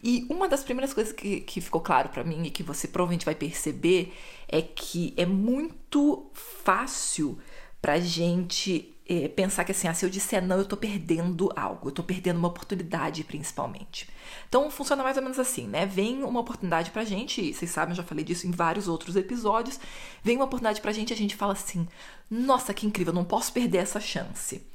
E 0.04 0.26
uma 0.28 0.50
das 0.50 0.64
primeiras 0.64 0.92
coisas 0.92 1.14
que, 1.14 1.42
que 1.42 1.62
ficou 1.62 1.82
claro 1.82 2.10
para 2.10 2.24
mim 2.24 2.46
e 2.46 2.50
que 2.50 2.64
você 2.64 2.88
provavelmente 2.88 3.26
vai 3.26 3.36
perceber 3.36 4.12
é 4.48 4.60
que 4.60 5.14
é 5.16 5.26
muito 5.26 6.32
fácil 6.34 7.38
pra 7.80 8.00
gente 8.00 8.93
é, 9.08 9.28
pensar 9.28 9.66
que 9.66 9.72
assim, 9.72 9.88
ah, 9.88 9.94
se 9.94 10.06
eu 10.06 10.10
disser 10.10 10.42
não, 10.42 10.58
eu 10.58 10.66
tô 10.66 10.78
perdendo 10.78 11.52
algo, 11.56 11.90
eu 11.90 11.92
tô 11.92 12.04
perdendo 12.04 12.38
uma 12.38 12.48
oportunidade, 12.48 13.24
principalmente. 13.24 14.10
Então 14.48 14.70
funciona 14.72 15.04
mais 15.04 15.18
ou 15.18 15.24
menos 15.24 15.40
assim, 15.40 15.68
né? 15.68 15.86
Vem 15.86 16.24
uma 16.24 16.40
oportunidade 16.40 16.92
pra 16.92 17.04
gente, 17.04 17.54
vocês 17.54 17.70
sabem, 17.70 17.92
eu 17.92 17.98
já 17.98 18.04
falei 18.04 18.24
disso 18.24 18.48
em 18.48 18.52
vários 18.52 18.88
outros 18.88 19.16
episódios. 19.16 19.80
Vem 20.24 20.38
uma 20.38 20.46
oportunidade 20.46 20.80
pra 20.80 20.94
gente 20.94 21.10
e 21.10 21.14
a 21.14 21.18
gente 21.18 21.36
fala 21.36 21.54
assim: 21.54 21.88
nossa, 22.30 22.74
que 22.74 22.88
incrível, 22.88 23.14
não 23.14 23.26
posso 23.26 23.52
perder 23.52 23.80
essa 23.80 24.00
chance. 24.00 24.66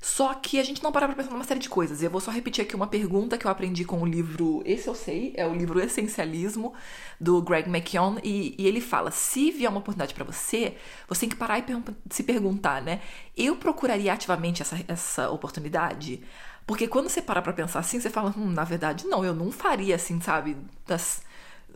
Só 0.00 0.34
que 0.34 0.60
a 0.60 0.62
gente 0.62 0.82
não 0.82 0.92
para 0.92 1.06
pra 1.06 1.16
pensar 1.16 1.30
numa 1.30 1.44
série 1.44 1.60
de 1.60 1.68
coisas. 1.68 2.02
Eu 2.02 2.10
vou 2.10 2.20
só 2.20 2.30
repetir 2.30 2.62
aqui 2.62 2.76
uma 2.76 2.86
pergunta 2.86 3.36
que 3.36 3.46
eu 3.46 3.50
aprendi 3.50 3.84
com 3.84 4.00
o 4.00 4.06
livro, 4.06 4.62
esse 4.64 4.86
eu 4.88 4.94
sei, 4.94 5.32
é 5.36 5.46
o 5.46 5.54
livro 5.54 5.80
Essencialismo, 5.80 6.72
do 7.20 7.42
Greg 7.42 7.68
McKeown. 7.68 8.18
E, 8.22 8.54
e 8.58 8.66
ele 8.66 8.80
fala: 8.80 9.10
se 9.10 9.50
vier 9.50 9.70
uma 9.70 9.80
oportunidade 9.80 10.14
para 10.14 10.24
você, 10.24 10.76
você 11.08 11.20
tem 11.20 11.28
que 11.28 11.36
parar 11.36 11.58
e 11.58 11.62
per 11.62 11.78
se 12.10 12.22
perguntar, 12.22 12.82
né? 12.82 13.00
Eu 13.36 13.56
procuraria 13.56 14.12
ativamente 14.12 14.62
essa, 14.62 14.78
essa 14.86 15.30
oportunidade? 15.30 16.22
Porque 16.66 16.86
quando 16.86 17.08
você 17.08 17.22
para 17.22 17.40
pra 17.40 17.52
pensar 17.54 17.78
assim, 17.78 17.98
você 17.98 18.10
fala, 18.10 18.34
hum, 18.36 18.50
na 18.50 18.62
verdade, 18.62 19.06
não, 19.06 19.24
eu 19.24 19.34
não 19.34 19.50
faria 19.50 19.94
assim, 19.96 20.20
sabe? 20.20 20.54
Das 20.86 21.22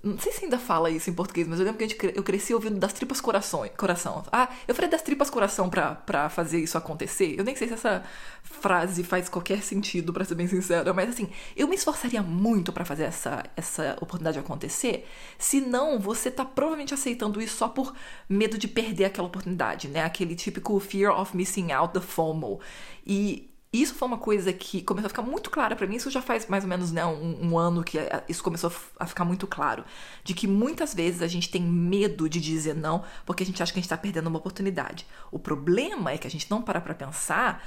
não 0.02 0.18
sei 0.18 0.32
se 0.32 0.44
ainda 0.44 0.58
fala 0.58 0.90
isso 0.90 1.08
em 1.08 1.12
português, 1.12 1.46
mas 1.46 1.60
eu 1.60 1.64
lembro 1.64 1.78
que 1.78 1.88
gente, 1.88 2.16
eu 2.16 2.22
cresci 2.24 2.52
ouvindo 2.52 2.76
das 2.76 2.92
tripas 2.92 3.20
coração. 3.20 3.68
coração. 3.76 4.24
Ah, 4.32 4.48
eu 4.66 4.74
falei 4.74 4.90
das 4.90 5.00
tripas 5.00 5.30
coração 5.30 5.70
pra, 5.70 5.94
pra 5.94 6.28
fazer 6.28 6.58
isso 6.58 6.76
acontecer. 6.76 7.36
Eu 7.38 7.44
nem 7.44 7.54
sei 7.54 7.68
se 7.68 7.74
essa 7.74 8.02
frase 8.42 9.04
faz 9.04 9.28
qualquer 9.28 9.62
sentido, 9.62 10.12
para 10.12 10.24
ser 10.24 10.34
bem 10.34 10.48
sincera, 10.48 10.92
mas 10.92 11.10
assim, 11.10 11.28
eu 11.56 11.68
me 11.68 11.76
esforçaria 11.76 12.20
muito 12.20 12.72
para 12.72 12.84
fazer 12.84 13.04
essa, 13.04 13.44
essa 13.56 13.92
oportunidade 14.00 14.40
acontecer. 14.40 15.06
Se 15.38 15.60
não, 15.60 16.00
você 16.00 16.32
tá 16.32 16.44
provavelmente 16.44 16.92
aceitando 16.92 17.40
isso 17.40 17.56
só 17.56 17.68
por 17.68 17.94
medo 18.28 18.58
de 18.58 18.66
perder 18.66 19.04
aquela 19.04 19.28
oportunidade, 19.28 19.86
né? 19.86 20.02
Aquele 20.02 20.34
típico 20.34 20.80
fear 20.80 21.16
of 21.16 21.36
missing 21.36 21.70
out, 21.70 21.94
the 21.94 22.00
FOMO. 22.00 22.60
E 23.06 23.51
isso 23.72 23.94
foi 23.94 24.06
uma 24.06 24.18
coisa 24.18 24.52
que 24.52 24.82
começou 24.82 25.06
a 25.06 25.08
ficar 25.08 25.22
muito 25.22 25.50
clara 25.50 25.74
para 25.74 25.86
mim. 25.86 25.96
Isso 25.96 26.10
já 26.10 26.20
faz 26.20 26.46
mais 26.46 26.62
ou 26.62 26.68
menos 26.68 26.92
né, 26.92 27.06
um, 27.06 27.52
um, 27.52 27.58
ano 27.58 27.82
que 27.82 27.98
isso 28.28 28.42
começou 28.42 28.70
a 29.00 29.06
ficar 29.06 29.24
muito 29.24 29.46
claro. 29.46 29.82
De 30.22 30.34
que 30.34 30.46
muitas 30.46 30.94
vezes 30.94 31.22
a 31.22 31.26
gente 31.26 31.50
tem 31.50 31.62
medo 31.62 32.28
de 32.28 32.38
dizer 32.38 32.74
não 32.74 33.02
porque 33.24 33.42
a 33.42 33.46
gente 33.46 33.62
acha 33.62 33.72
que 33.72 33.78
a 33.78 33.82
gente 33.82 33.88
tá 33.88 33.96
perdendo 33.96 34.26
uma 34.26 34.38
oportunidade. 34.38 35.06
O 35.30 35.38
problema 35.38 36.12
é 36.12 36.18
que 36.18 36.26
a 36.26 36.30
gente 36.30 36.50
não 36.50 36.60
para 36.60 36.82
pra 36.82 36.94
pensar 36.94 37.64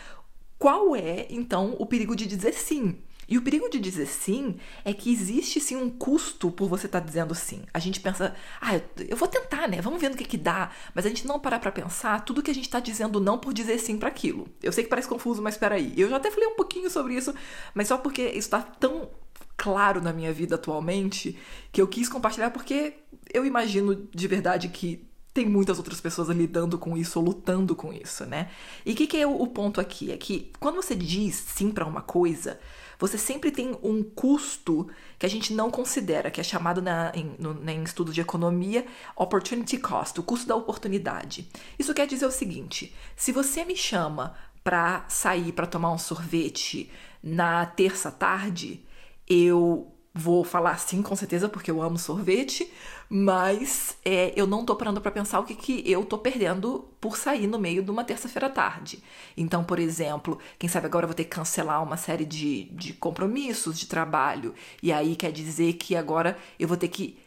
qual 0.59 0.95
é, 0.95 1.25
então, 1.29 1.75
o 1.79 1.85
perigo 1.85 2.15
de 2.15 2.27
dizer 2.27 2.53
sim. 2.53 2.97
E 3.27 3.37
o 3.37 3.41
perigo 3.41 3.69
de 3.69 3.79
dizer 3.79 4.05
sim 4.05 4.57
é 4.83 4.93
que 4.93 5.11
existe 5.11 5.59
sim 5.59 5.75
um 5.75 5.89
custo 5.89 6.51
por 6.51 6.69
você 6.69 6.85
estar 6.85 7.01
tá 7.01 7.05
dizendo 7.05 7.33
sim. 7.33 7.63
A 7.73 7.79
gente 7.79 7.99
pensa, 7.99 8.35
ah, 8.61 8.79
eu 9.07 9.17
vou 9.17 9.27
tentar, 9.27 9.67
né? 9.67 9.81
Vamos 9.81 9.99
ver 9.99 10.09
no 10.09 10.15
que 10.15 10.25
que 10.25 10.37
dá. 10.37 10.71
Mas 10.93 11.05
a 11.05 11.09
gente 11.09 11.27
não 11.27 11.39
parar 11.39 11.59
pra 11.59 11.71
pensar 11.71 12.23
tudo 12.23 12.43
que 12.43 12.51
a 12.51 12.55
gente 12.55 12.69
tá 12.69 12.79
dizendo 12.79 13.19
não 13.19 13.37
por 13.37 13.53
dizer 13.53 13.77
sim 13.79 13.97
para 13.97 14.09
aquilo. 14.09 14.47
Eu 14.61 14.71
sei 14.71 14.83
que 14.83 14.89
parece 14.89 15.07
confuso, 15.07 15.41
mas 15.41 15.57
peraí. 15.57 15.93
Eu 15.97 16.09
já 16.09 16.17
até 16.17 16.29
falei 16.29 16.47
um 16.47 16.55
pouquinho 16.55 16.89
sobre 16.89 17.15
isso, 17.15 17.33
mas 17.73 17.87
só 17.87 17.97
porque 17.97 18.23
isso 18.29 18.49
tá 18.49 18.61
tão 18.61 19.09
claro 19.57 20.01
na 20.01 20.11
minha 20.11 20.33
vida 20.33 20.55
atualmente 20.55 21.37
que 21.71 21.81
eu 21.81 21.87
quis 21.87 22.09
compartilhar 22.09 22.51
porque 22.51 22.93
eu 23.33 23.45
imagino 23.45 24.07
de 24.13 24.27
verdade 24.27 24.67
que 24.69 25.07
tem 25.35 25.45
muitas 25.45 25.77
outras 25.77 25.99
pessoas 25.99 26.29
lidando 26.29 26.79
com 26.79 26.95
isso 26.95 27.19
ou 27.19 27.25
lutando 27.25 27.75
com 27.75 27.91
isso, 27.91 28.25
né? 28.25 28.49
E 28.85 28.93
o 28.93 28.95
que, 28.95 29.05
que, 29.05 29.17
é 29.17 29.27
o, 29.27 29.41
o 29.41 29.47
ponto 29.47 29.81
aqui? 29.81 30.09
É 30.09 30.15
que 30.15 30.49
quando 30.61 30.77
você 30.77 30.95
diz 30.95 31.35
sim 31.35 31.71
para 31.71 31.85
uma 31.85 32.01
coisa, 32.01 32.57
você 32.97 33.17
sempre 33.17 33.51
tem 33.51 33.77
um 33.83 34.01
custo 34.01 34.89
que 35.19 35.25
a 35.25 35.29
gente 35.29 35.53
não 35.53 35.69
considera, 35.69 36.31
que 36.31 36.39
é 36.39 36.43
chamado 36.43 36.81
na, 36.81 37.11
em, 37.13 37.35
no, 37.37 37.69
em 37.69 37.83
estudos 37.83 38.15
de 38.15 38.21
economia 38.21 38.85
opportunity 39.13 39.77
cost, 39.77 40.17
o 40.17 40.23
custo 40.23 40.47
da 40.47 40.55
oportunidade. 40.55 41.49
Isso 41.77 41.93
quer 41.93 42.07
dizer 42.07 42.25
o 42.25 42.31
seguinte: 42.31 42.95
se 43.13 43.33
você 43.33 43.65
me 43.65 43.75
chama 43.75 44.37
para 44.63 45.03
sair 45.09 45.51
para 45.51 45.67
tomar 45.67 45.91
um 45.91 45.97
sorvete 45.97 46.89
na 47.21 47.65
terça 47.65 48.09
tarde, 48.09 48.85
eu 49.27 49.94
Vou 50.17 50.45
falar 50.45 50.77
sim, 50.79 51.01
com 51.01 51.13
certeza, 51.13 51.49
porque 51.49 51.69
eu 51.69 51.81
amo 51.81 51.97
sorvete, 51.97 52.71
mas 53.09 53.97
é, 54.05 54.31
eu 54.33 54.47
não 54.47 54.63
tô 54.65 54.73
parando 54.73 55.01
para 55.01 55.11
pensar 55.11 55.41
o 55.41 55.43
que, 55.43 55.53
que 55.53 55.83
eu 55.91 56.05
tô 56.05 56.17
perdendo 56.17 56.87
por 57.01 57.17
sair 57.17 57.47
no 57.47 57.59
meio 57.59 57.83
de 57.83 57.91
uma 57.91 58.01
terça-feira 58.05 58.49
tarde. 58.49 59.03
Então, 59.35 59.61
por 59.61 59.77
exemplo, 59.77 60.39
quem 60.57 60.69
sabe 60.69 60.85
agora 60.85 61.03
eu 61.03 61.09
vou 61.09 61.15
ter 61.15 61.25
que 61.25 61.31
cancelar 61.31 61.83
uma 61.83 61.97
série 61.97 62.23
de, 62.23 62.63
de 62.71 62.93
compromissos 62.93 63.77
de 63.77 63.87
trabalho, 63.87 64.53
e 64.81 64.89
aí 64.89 65.17
quer 65.17 65.33
dizer 65.33 65.73
que 65.73 65.97
agora 65.97 66.37
eu 66.57 66.67
vou 66.67 66.77
ter 66.77 66.87
que 66.87 67.17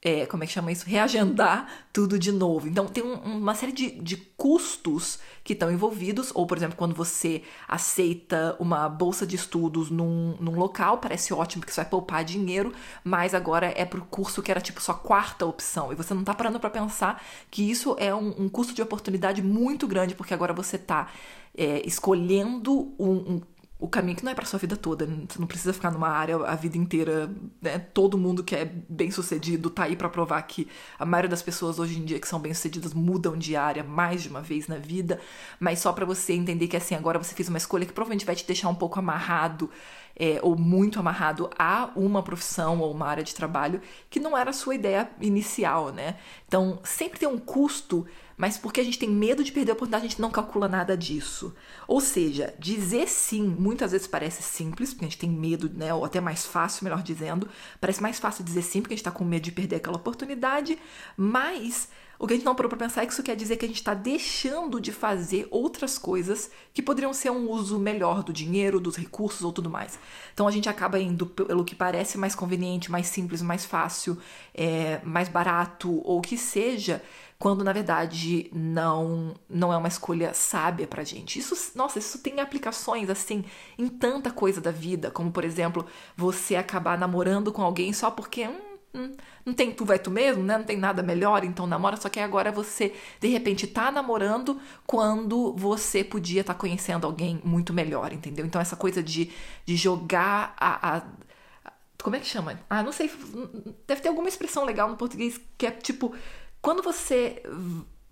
é, 0.00 0.26
como 0.26 0.44
é 0.44 0.46
que 0.46 0.52
chama 0.52 0.70
isso? 0.70 0.86
Reagendar 0.86 1.66
tudo 1.92 2.18
de 2.18 2.30
novo. 2.30 2.68
Então, 2.68 2.86
tem 2.86 3.02
um, 3.02 3.14
uma 3.14 3.54
série 3.54 3.72
de, 3.72 3.90
de 3.90 4.16
custos 4.16 5.18
que 5.42 5.54
estão 5.54 5.72
envolvidos, 5.72 6.30
ou, 6.34 6.46
por 6.46 6.56
exemplo, 6.56 6.76
quando 6.76 6.94
você 6.94 7.42
aceita 7.66 8.56
uma 8.60 8.88
bolsa 8.88 9.26
de 9.26 9.34
estudos 9.34 9.90
num, 9.90 10.36
num 10.38 10.56
local, 10.56 10.98
parece 10.98 11.34
ótimo 11.34 11.62
porque 11.62 11.72
você 11.72 11.80
vai 11.80 11.90
poupar 11.90 12.24
dinheiro, 12.24 12.72
mas 13.02 13.34
agora 13.34 13.72
é 13.76 13.84
pro 13.84 14.04
curso 14.04 14.40
que 14.40 14.52
era 14.52 14.60
tipo 14.60 14.80
sua 14.80 14.94
quarta 14.94 15.44
opção, 15.44 15.92
e 15.92 15.96
você 15.96 16.14
não 16.14 16.22
tá 16.22 16.32
parando 16.32 16.60
para 16.60 16.70
pensar 16.70 17.20
que 17.50 17.68
isso 17.68 17.96
é 17.98 18.14
um, 18.14 18.42
um, 18.42 18.48
custo 18.48 18.72
de 18.74 18.82
oportunidade 18.82 19.42
muito 19.42 19.88
grande, 19.88 20.14
porque 20.14 20.32
agora 20.32 20.52
você 20.52 20.78
tá 20.78 21.08
é, 21.56 21.82
escolhendo 21.84 22.94
um, 22.98 23.10
um 23.10 23.42
o 23.78 23.86
caminho 23.86 24.16
que 24.16 24.24
não 24.24 24.32
é 24.32 24.34
para 24.34 24.44
sua 24.44 24.58
vida 24.58 24.76
toda. 24.76 25.06
Você 25.06 25.38
não 25.38 25.46
precisa 25.46 25.72
ficar 25.72 25.92
numa 25.92 26.08
área 26.08 26.36
a 26.38 26.56
vida 26.56 26.76
inteira. 26.76 27.30
Né? 27.62 27.78
Todo 27.78 28.18
mundo 28.18 28.42
que 28.42 28.56
é 28.56 28.64
bem 28.64 29.10
sucedido 29.10 29.70
tá 29.70 29.84
aí 29.84 29.94
para 29.94 30.08
provar 30.08 30.42
que 30.42 30.66
a 30.98 31.06
maioria 31.06 31.28
das 31.28 31.42
pessoas 31.42 31.78
hoje 31.78 31.98
em 31.98 32.04
dia 32.04 32.18
que 32.18 32.26
são 32.26 32.40
bem 32.40 32.52
sucedidas 32.52 32.92
mudam 32.92 33.36
de 33.36 33.54
área 33.54 33.84
mais 33.84 34.22
de 34.22 34.28
uma 34.28 34.42
vez 34.42 34.66
na 34.66 34.78
vida. 34.78 35.20
Mas 35.60 35.78
só 35.78 35.92
para 35.92 36.04
você 36.04 36.32
entender 36.32 36.66
que 36.66 36.76
assim 36.76 36.96
agora 36.96 37.18
você 37.18 37.34
fez 37.36 37.48
uma 37.48 37.58
escolha 37.58 37.86
que 37.86 37.92
provavelmente 37.92 38.26
vai 38.26 38.34
te 38.34 38.44
deixar 38.44 38.68
um 38.68 38.74
pouco 38.74 38.98
amarrado 38.98 39.70
é, 40.18 40.40
ou 40.42 40.58
muito 40.58 40.98
amarrado 40.98 41.48
a 41.56 41.90
uma 41.94 42.20
profissão 42.20 42.80
ou 42.80 42.92
uma 42.92 43.06
área 43.06 43.22
de 43.22 43.32
trabalho 43.32 43.80
que 44.10 44.18
não 44.18 44.36
era 44.36 44.50
a 44.50 44.52
sua 44.52 44.74
ideia 44.74 45.08
inicial, 45.20 45.92
né? 45.92 46.16
Então 46.48 46.80
sempre 46.82 47.20
tem 47.20 47.28
um 47.28 47.38
custo 47.38 48.04
mas 48.38 48.56
porque 48.56 48.80
a 48.80 48.84
gente 48.84 48.98
tem 48.98 49.10
medo 49.10 49.42
de 49.42 49.50
perder 49.50 49.72
a 49.72 49.74
oportunidade, 49.74 50.06
a 50.06 50.08
gente 50.08 50.20
não 50.20 50.30
calcula 50.30 50.68
nada 50.68 50.96
disso. 50.96 51.52
Ou 51.88 52.00
seja, 52.00 52.54
dizer 52.56 53.08
sim 53.08 53.42
muitas 53.42 53.90
vezes 53.90 54.06
parece 54.06 54.44
simples, 54.44 54.94
porque 54.94 55.04
a 55.04 55.08
gente 55.08 55.18
tem 55.18 55.28
medo, 55.28 55.68
né? 55.68 55.92
Ou 55.92 56.04
até 56.04 56.20
mais 56.20 56.46
fácil, 56.46 56.84
melhor 56.84 57.02
dizendo. 57.02 57.48
Parece 57.80 58.00
mais 58.00 58.20
fácil 58.20 58.44
dizer 58.44 58.62
sim, 58.62 58.80
porque 58.80 58.94
a 58.94 58.96
gente 58.96 59.04
está 59.04 59.10
com 59.10 59.24
medo 59.24 59.42
de 59.42 59.52
perder 59.52 59.76
aquela 59.76 59.96
oportunidade, 59.96 60.78
mas 61.16 61.88
o 62.18 62.26
que 62.26 62.34
a 62.34 62.36
gente 62.36 62.44
não 62.44 62.54
parou 62.54 62.68
para 62.68 62.78
pensar 62.78 63.02
é 63.02 63.06
que 63.06 63.12
isso 63.12 63.22
quer 63.22 63.36
dizer 63.36 63.56
que 63.56 63.64
a 63.64 63.68
gente 63.68 63.76
está 63.76 63.94
deixando 63.94 64.80
de 64.80 64.90
fazer 64.90 65.46
outras 65.52 65.96
coisas 65.96 66.50
que 66.74 66.82
poderiam 66.82 67.12
ser 67.12 67.30
um 67.30 67.48
uso 67.48 67.78
melhor 67.78 68.24
do 68.24 68.32
dinheiro, 68.32 68.80
dos 68.80 68.96
recursos 68.96 69.42
ou 69.42 69.52
tudo 69.52 69.70
mais. 69.70 69.98
Então 70.34 70.48
a 70.48 70.50
gente 70.50 70.68
acaba 70.68 70.98
indo 70.98 71.26
pelo 71.26 71.64
que 71.64 71.76
parece 71.76 72.18
mais 72.18 72.34
conveniente, 72.34 72.90
mais 72.90 73.06
simples, 73.06 73.40
mais 73.40 73.64
fácil, 73.64 74.18
é, 74.52 75.00
mais 75.04 75.28
barato 75.28 76.02
ou 76.04 76.18
o 76.18 76.20
que 76.20 76.36
seja, 76.36 77.00
quando 77.38 77.62
na 77.62 77.72
verdade 77.72 78.50
não 78.52 79.34
não 79.48 79.72
é 79.72 79.76
uma 79.76 79.88
escolha 79.88 80.34
sábia 80.34 80.86
pra 80.86 81.04
gente. 81.04 81.38
Isso, 81.38 81.54
nossa, 81.76 81.98
isso 81.98 82.18
tem 82.18 82.40
aplicações 82.40 83.08
assim 83.08 83.44
em 83.78 83.88
tanta 83.88 84.30
coisa 84.30 84.60
da 84.60 84.70
vida, 84.72 85.10
como 85.10 85.30
por 85.30 85.44
exemplo, 85.44 85.86
você 86.16 86.56
acabar 86.56 86.98
namorando 86.98 87.52
com 87.52 87.62
alguém 87.62 87.92
só 87.92 88.10
porque 88.10 88.46
hum, 88.48 88.60
hum, 88.94 89.16
não 89.46 89.54
tem 89.54 89.72
tu 89.72 89.84
vai 89.84 89.98
tu 90.00 90.10
mesmo, 90.10 90.42
né? 90.42 90.58
Não 90.58 90.64
tem 90.64 90.76
nada 90.76 91.02
melhor, 91.02 91.44
então 91.44 91.66
namora, 91.66 91.96
só 91.96 92.08
que 92.08 92.18
agora 92.20 92.50
você 92.50 92.92
de 93.20 93.28
repente 93.28 93.66
tá 93.68 93.90
namorando 93.92 94.60
quando 94.86 95.54
você 95.54 96.02
podia 96.02 96.40
estar 96.40 96.54
tá 96.54 96.58
conhecendo 96.60 97.06
alguém 97.06 97.40
muito 97.44 97.72
melhor, 97.72 98.12
entendeu? 98.12 98.44
Então 98.46 98.60
essa 98.60 98.76
coisa 98.76 99.02
de, 99.02 99.30
de 99.64 99.76
jogar 99.76 100.54
a, 100.58 100.96
a 100.98 101.02
como 102.02 102.16
é 102.16 102.20
que 102.20 102.26
chama? 102.26 102.58
Ah, 102.70 102.82
não 102.82 102.92
sei. 102.92 103.10
Deve 103.86 104.00
ter 104.00 104.08
alguma 104.08 104.28
expressão 104.28 104.64
legal 104.64 104.88
no 104.88 104.96
português 104.96 105.40
que 105.56 105.66
é 105.66 105.70
tipo 105.70 106.14
quando 106.60 106.82
você 106.82 107.42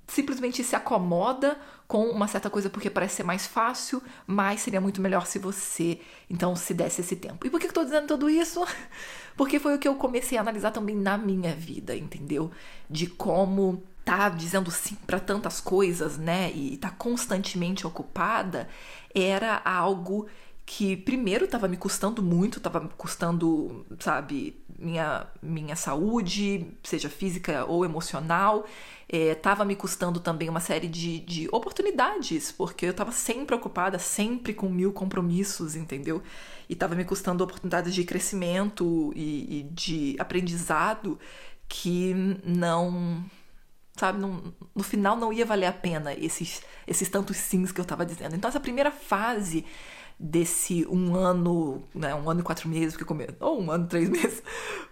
simplesmente 0.09 0.62
se 0.62 0.76
acomoda 0.76 1.59
com 1.88 2.05
uma 2.11 2.29
certa 2.29 2.49
coisa 2.49 2.71
porque 2.71 2.91
parece 2.91 3.17
ser 3.17 3.23
mais 3.23 3.47
fácil, 3.47 4.03
mas 4.26 4.61
seria 4.61 4.81
muito 4.81 5.00
melhor 5.00 5.26
se 5.26 5.38
você 5.38 6.00
então 6.29 6.55
se 6.55 6.75
desse 6.75 7.00
esse 7.00 7.17
tempo. 7.17 7.47
E 7.47 7.50
por 7.50 7.61
que 7.61 7.67
eu 7.67 7.73
tô 7.73 7.85
dizendo 7.85 8.07
tudo 8.07 8.31
isso? 8.31 8.65
Porque 9.37 9.61
foi 9.61 9.75
o 9.75 9.79
que 9.79 9.87
eu 9.87 9.95
comecei 9.97 10.38
a 10.38 10.41
analisar 10.41 10.71
também 10.71 10.97
na 10.97 11.19
minha 11.19 11.55
vida, 11.55 11.95
entendeu? 11.95 12.50
De 12.88 13.07
como 13.07 13.83
tá 14.03 14.31
dizendo 14.31 14.71
sim 14.71 14.97
para 15.07 15.21
tantas 15.21 15.61
coisas, 15.61 16.17
né? 16.17 16.50
E 16.53 16.79
tá 16.79 16.91
constantemente 16.91 17.87
ocupada, 17.87 18.67
era 19.15 19.61
algo 19.62 20.26
que 20.65 20.97
primeiro 20.97 21.45
estava 21.45 21.69
me 21.69 21.76
custando 21.76 22.23
muito, 22.23 22.59
estava 22.59 22.88
custando, 22.97 23.85
sabe, 24.00 24.57
minha, 24.78 25.26
minha 25.42 25.76
saúde, 25.76 26.66
seja 26.83 27.09
física 27.09 27.64
ou 27.64 27.85
emocional, 27.85 28.66
estava 29.09 29.62
é, 29.62 29.66
me 29.66 29.76
custando 29.76 30.21
também 30.21 30.49
uma 30.49 30.61
série 30.61 30.88
de, 30.88 31.21
de 31.21 31.49
oportunidades, 31.52 32.52
porque 32.52 32.87
eu 32.87 32.90
estava 32.90 33.12
sempre 33.12 33.54
ocupada, 33.54 33.99
sempre 33.99 34.52
com 34.52 34.68
mil 34.68 34.92
compromissos, 34.92 35.76
entendeu? 35.76 36.23
E 36.68 36.73
estava 36.73 36.95
me 36.95 37.04
custando 37.04 37.45
oportunidades 37.45 37.95
de 37.95 38.04
crescimento 38.04 39.12
e, 39.14 39.61
e 39.61 39.62
de 39.64 40.16
aprendizado 40.18 41.18
que 41.68 42.14
não 42.45 43.25
sabe, 43.97 44.18
não, 44.18 44.52
no 44.75 44.83
final 44.83 45.16
não 45.16 45.33
ia 45.33 45.47
valer 45.47 45.66
a 45.66 45.73
pena 45.73 46.12
esses, 46.12 46.62
esses 46.87 47.09
tantos 47.09 47.37
sims 47.38 47.73
que 47.73 47.80
eu 47.80 47.83
estava 47.83 48.04
dizendo. 48.04 48.37
Então, 48.37 48.49
essa 48.49 48.61
primeira 48.61 48.90
fase 48.90 49.64
desse 50.18 50.87
um 50.88 51.14
ano, 51.14 51.82
né, 51.94 52.14
um 52.14 52.28
ano 52.30 52.40
e 52.40 52.42
quatro 52.42 52.68
meses, 52.68 52.96
que 52.96 53.04
come... 53.04 53.26
ou 53.38 53.61
um 53.61 53.70
ano 53.70 53.85
e 53.85 53.88
três 53.88 54.08
meses, 54.11 54.42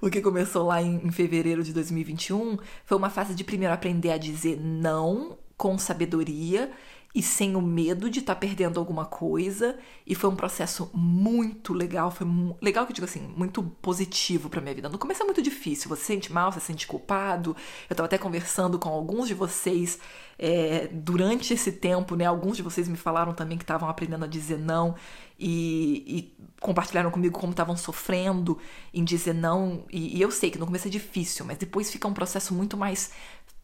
o 0.00 0.10
que 0.10 0.20
começou 0.20 0.66
lá 0.66 0.82
em 0.82 1.10
fevereiro 1.10 1.62
de 1.62 1.72
2021, 1.72 2.58
foi 2.84 2.98
uma 2.98 3.10
fase 3.10 3.34
de 3.34 3.42
primeiro 3.42 3.72
aprender 3.72 4.10
a 4.10 4.18
dizer 4.18 4.60
não 4.60 5.38
com 5.56 5.78
sabedoria 5.78 6.70
e 7.14 7.22
sem 7.22 7.54
o 7.54 7.62
medo 7.62 8.10
de 8.10 8.18
estar 8.18 8.34
tá 8.34 8.40
perdendo 8.40 8.80
alguma 8.80 9.04
coisa. 9.04 9.78
E 10.04 10.14
foi 10.14 10.28
um 10.28 10.34
processo 10.34 10.90
muito 10.92 11.72
legal, 11.72 12.10
foi 12.10 12.26
legal 12.60 12.84
que 12.84 12.90
eu 12.90 12.94
digo 12.94 13.04
assim, 13.04 13.32
muito 13.36 13.62
positivo 13.62 14.50
para 14.50 14.60
minha 14.60 14.74
vida. 14.74 14.88
No 14.88 14.98
começo 14.98 15.22
é 15.22 15.24
muito 15.24 15.40
difícil, 15.40 15.88
você 15.88 16.00
se 16.00 16.06
sente 16.06 16.32
mal, 16.32 16.50
você 16.50 16.58
se 16.58 16.66
sente 16.66 16.86
culpado. 16.86 17.56
Eu 17.88 17.94
tava 17.94 18.06
até 18.06 18.18
conversando 18.18 18.78
com 18.78 18.88
alguns 18.88 19.28
de 19.28 19.34
vocês 19.34 20.00
é, 20.36 20.88
durante 20.92 21.54
esse 21.54 21.70
tempo, 21.70 22.16
né? 22.16 22.24
Alguns 22.24 22.56
de 22.56 22.62
vocês 22.62 22.88
me 22.88 22.96
falaram 22.96 23.32
também 23.32 23.56
que 23.56 23.64
estavam 23.64 23.88
aprendendo 23.88 24.24
a 24.24 24.28
dizer 24.28 24.58
não 24.58 24.96
e, 25.38 26.04
e 26.06 26.36
compartilharam 26.60 27.10
comigo 27.10 27.38
como 27.38 27.52
estavam 27.52 27.76
sofrendo 27.76 28.58
em 28.92 29.04
dizer 29.04 29.34
não. 29.34 29.84
E, 29.90 30.18
e 30.18 30.20
eu 30.20 30.32
sei 30.32 30.50
que 30.50 30.58
no 30.58 30.66
começo 30.66 30.88
é 30.88 30.90
difícil, 30.90 31.44
mas 31.44 31.58
depois 31.58 31.92
fica 31.92 32.08
um 32.08 32.14
processo 32.14 32.52
muito 32.52 32.76
mais 32.76 33.12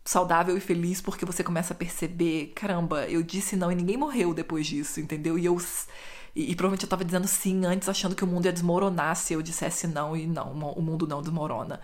saudável 0.04 0.56
e 0.56 0.60
feliz 0.60 1.00
porque 1.00 1.24
você 1.24 1.44
começa 1.44 1.74
a 1.74 1.76
perceber, 1.76 2.52
caramba, 2.54 3.06
eu 3.06 3.22
disse 3.22 3.56
não 3.56 3.70
e 3.70 3.74
ninguém 3.74 3.96
morreu 3.96 4.34
depois 4.34 4.66
disso, 4.66 5.00
entendeu? 5.00 5.38
E 5.38 5.44
eu 5.44 5.56
e, 6.34 6.52
e, 6.52 6.54
provavelmente 6.54 6.84
eu 6.84 6.88
tava 6.88 7.04
dizendo 7.04 7.26
sim 7.26 7.64
antes 7.66 7.88
achando 7.88 8.14
que 8.14 8.24
o 8.24 8.26
mundo 8.26 8.46
ia 8.46 8.52
desmoronar 8.52 9.16
se 9.16 9.32
eu 9.34 9.42
dissesse 9.42 9.86
não 9.86 10.16
e 10.16 10.26
não, 10.26 10.52
o 10.52 10.82
mundo 10.82 11.06
não 11.06 11.20
desmorona. 11.20 11.80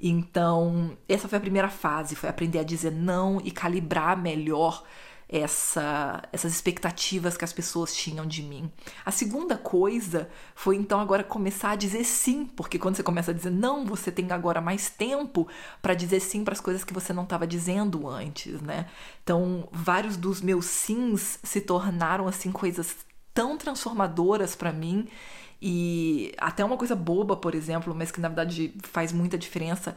Então, 0.00 0.96
essa 1.08 1.28
foi 1.28 1.38
a 1.38 1.40
primeira 1.40 1.68
fase, 1.68 2.16
foi 2.16 2.28
aprender 2.28 2.60
a 2.60 2.62
dizer 2.62 2.92
não 2.92 3.40
e 3.44 3.50
calibrar 3.50 4.16
melhor 4.16 4.82
essa, 5.32 6.22
essas 6.32 6.52
expectativas 6.52 7.36
que 7.36 7.44
as 7.44 7.52
pessoas 7.52 7.94
tinham 7.94 8.26
de 8.26 8.42
mim. 8.42 8.70
A 9.04 9.12
segunda 9.12 9.56
coisa 9.56 10.28
foi 10.56 10.74
então 10.74 10.98
agora 10.98 11.22
começar 11.22 11.70
a 11.70 11.76
dizer 11.76 12.02
sim, 12.02 12.44
porque 12.44 12.80
quando 12.80 12.96
você 12.96 13.02
começa 13.04 13.30
a 13.30 13.34
dizer 13.34 13.50
não, 13.50 13.86
você 13.86 14.10
tem 14.10 14.32
agora 14.32 14.60
mais 14.60 14.90
tempo 14.90 15.46
para 15.80 15.94
dizer 15.94 16.18
sim 16.18 16.42
para 16.42 16.54
as 16.54 16.60
coisas 16.60 16.82
que 16.82 16.92
você 16.92 17.12
não 17.12 17.22
estava 17.22 17.46
dizendo 17.46 18.08
antes, 18.08 18.60
né? 18.60 18.86
Então, 19.22 19.68
vários 19.70 20.16
dos 20.16 20.40
meus 20.40 20.66
sims 20.66 21.38
se 21.44 21.60
tornaram 21.60 22.26
assim 22.26 22.50
coisas 22.50 22.96
tão 23.32 23.56
transformadoras 23.56 24.56
para 24.56 24.72
mim 24.72 25.06
e 25.62 26.34
até 26.38 26.64
uma 26.64 26.76
coisa 26.76 26.96
boba, 26.96 27.36
por 27.36 27.54
exemplo, 27.54 27.94
mas 27.94 28.10
que 28.10 28.20
na 28.20 28.28
verdade 28.28 28.74
faz 28.82 29.12
muita 29.12 29.38
diferença 29.38 29.94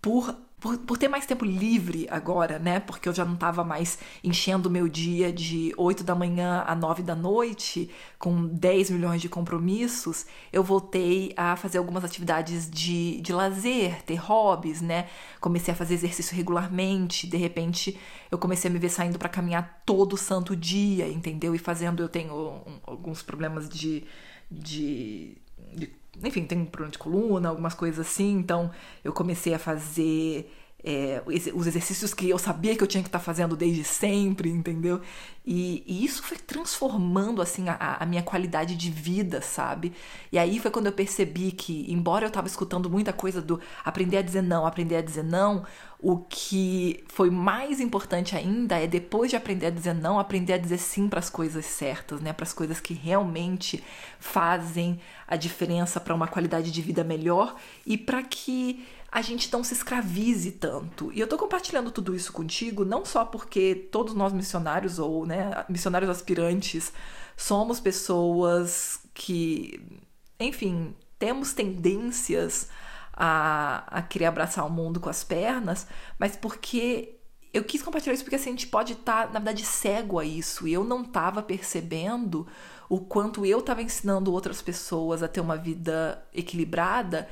por, 0.00 0.34
por, 0.60 0.76
por, 0.78 0.98
ter 0.98 1.08
mais 1.08 1.24
tempo 1.24 1.44
livre 1.44 2.06
agora, 2.10 2.58
né? 2.58 2.78
Porque 2.80 3.08
eu 3.08 3.14
já 3.14 3.24
não 3.24 3.34
estava 3.34 3.64
mais 3.64 3.98
enchendo 4.22 4.68
o 4.68 4.72
meu 4.72 4.88
dia 4.88 5.32
de 5.32 5.72
8 5.76 6.04
da 6.04 6.14
manhã 6.14 6.62
a 6.66 6.74
9 6.74 7.02
da 7.02 7.14
noite, 7.14 7.90
com 8.18 8.46
10 8.46 8.90
milhões 8.90 9.22
de 9.22 9.28
compromissos, 9.28 10.26
eu 10.52 10.62
voltei 10.62 11.32
a 11.36 11.56
fazer 11.56 11.78
algumas 11.78 12.04
atividades 12.04 12.70
de, 12.70 13.20
de 13.22 13.32
lazer, 13.32 14.02
ter 14.02 14.16
hobbies, 14.16 14.82
né? 14.82 15.08
Comecei 15.40 15.72
a 15.72 15.76
fazer 15.76 15.94
exercício 15.94 16.36
regularmente, 16.36 17.26
de 17.26 17.38
repente 17.38 17.98
eu 18.30 18.38
comecei 18.38 18.70
a 18.70 18.72
me 18.72 18.78
ver 18.78 18.90
saindo 18.90 19.18
para 19.18 19.28
caminhar 19.28 19.82
todo 19.86 20.16
santo 20.16 20.54
dia, 20.54 21.08
entendeu? 21.08 21.54
E 21.54 21.58
fazendo, 21.58 22.02
eu 22.02 22.08
tenho 22.08 22.34
um, 22.34 22.80
alguns 22.84 23.22
problemas 23.22 23.68
de, 23.68 24.04
de, 24.50 25.38
de 25.74 25.99
enfim, 26.22 26.44
tem 26.44 26.64
problema 26.64 26.92
de 26.92 26.98
coluna, 26.98 27.48
algumas 27.48 27.74
coisas 27.74 28.06
assim, 28.06 28.38
então 28.38 28.70
eu 29.04 29.12
comecei 29.12 29.54
a 29.54 29.58
fazer 29.58 30.50
é, 30.82 31.22
os 31.26 31.66
exercícios 31.66 32.14
que 32.14 32.28
eu 32.28 32.38
sabia 32.38 32.74
que 32.74 32.82
eu 32.82 32.86
tinha 32.86 33.02
que 33.02 33.08
estar 33.08 33.18
tá 33.18 33.24
fazendo 33.24 33.54
desde 33.54 33.84
sempre, 33.84 34.48
entendeu? 34.48 35.00
E, 35.44 35.82
e 35.86 36.04
isso 36.04 36.22
foi 36.22 36.38
transformando 36.38 37.42
assim 37.42 37.68
a, 37.68 37.96
a, 38.00 38.06
minha 38.06 38.22
qualidade 38.22 38.76
de 38.76 38.90
vida, 38.90 39.40
sabe? 39.40 39.92
E 40.30 40.38
aí 40.38 40.58
foi 40.58 40.70
quando 40.70 40.86
eu 40.86 40.92
percebi 40.92 41.50
que, 41.50 41.90
embora 41.90 42.24
eu 42.24 42.28
estava 42.28 42.46
escutando 42.46 42.90
muita 42.90 43.12
coisa 43.12 43.40
do 43.40 43.60
aprender 43.84 44.18
a 44.18 44.22
dizer 44.22 44.42
não, 44.42 44.66
aprender 44.66 44.96
a 44.96 45.02
dizer 45.02 45.24
não, 45.24 45.64
o 45.98 46.18
que 46.18 47.04
foi 47.08 47.30
mais 47.30 47.80
importante 47.80 48.34
ainda 48.34 48.78
é 48.78 48.86
depois 48.86 49.30
de 49.30 49.36
aprender 49.36 49.66
a 49.66 49.70
dizer 49.70 49.94
não, 49.94 50.18
aprender 50.18 50.54
a 50.54 50.58
dizer 50.58 50.78
sim 50.78 51.08
para 51.08 51.18
as 51.18 51.28
coisas 51.28 51.66
certas, 51.66 52.20
né? 52.20 52.32
Para 52.32 52.44
as 52.44 52.52
coisas 52.52 52.80
que 52.80 52.94
realmente 52.94 53.82
fazem 54.18 55.00
a 55.26 55.36
diferença 55.36 56.00
para 56.00 56.14
uma 56.14 56.26
qualidade 56.26 56.70
de 56.70 56.82
vida 56.82 57.04
melhor 57.04 57.54
e 57.86 57.98
para 57.98 58.22
que 58.22 58.86
a 59.12 59.22
gente 59.22 59.52
não 59.52 59.64
se 59.64 59.74
escravize 59.74 60.52
tanto. 60.52 61.12
E 61.12 61.18
eu 61.18 61.26
tô 61.26 61.36
compartilhando 61.36 61.90
tudo 61.90 62.14
isso 62.14 62.32
contigo 62.32 62.84
não 62.84 63.04
só 63.04 63.24
porque 63.24 63.74
todos 63.90 64.14
nós 64.14 64.32
missionários 64.32 64.98
ou, 64.98 65.26
né, 65.26 65.64
missionários 65.68 66.10
aspirantes 66.10 66.92
somos 67.36 67.80
pessoas 67.80 69.00
que, 69.12 70.00
enfim, 70.38 70.94
temos 71.18 71.52
tendências 71.52 72.68
a, 73.12 73.84
a 73.98 74.02
querer 74.02 74.26
abraçar 74.26 74.64
o 74.64 74.70
mundo 74.70 75.00
com 75.00 75.10
as 75.10 75.24
pernas, 75.24 75.86
mas 76.18 76.36
porque 76.36 77.16
eu 77.52 77.64
quis 77.64 77.82
compartilhar 77.82 78.14
isso 78.14 78.22
porque 78.22 78.36
assim, 78.36 78.50
a 78.50 78.52
gente 78.52 78.68
pode 78.68 78.92
estar, 78.92 79.26
tá, 79.26 79.32
na 79.32 79.40
verdade, 79.40 79.64
cego 79.64 80.20
a 80.20 80.24
isso. 80.24 80.68
E 80.68 80.72
eu 80.72 80.84
não 80.84 81.02
estava 81.02 81.42
percebendo 81.42 82.46
o 82.88 83.00
quanto 83.00 83.44
eu 83.44 83.58
estava 83.58 83.82
ensinando 83.82 84.32
outras 84.32 84.62
pessoas 84.62 85.22
a 85.22 85.28
ter 85.28 85.40
uma 85.40 85.56
vida 85.56 86.24
equilibrada 86.32 87.28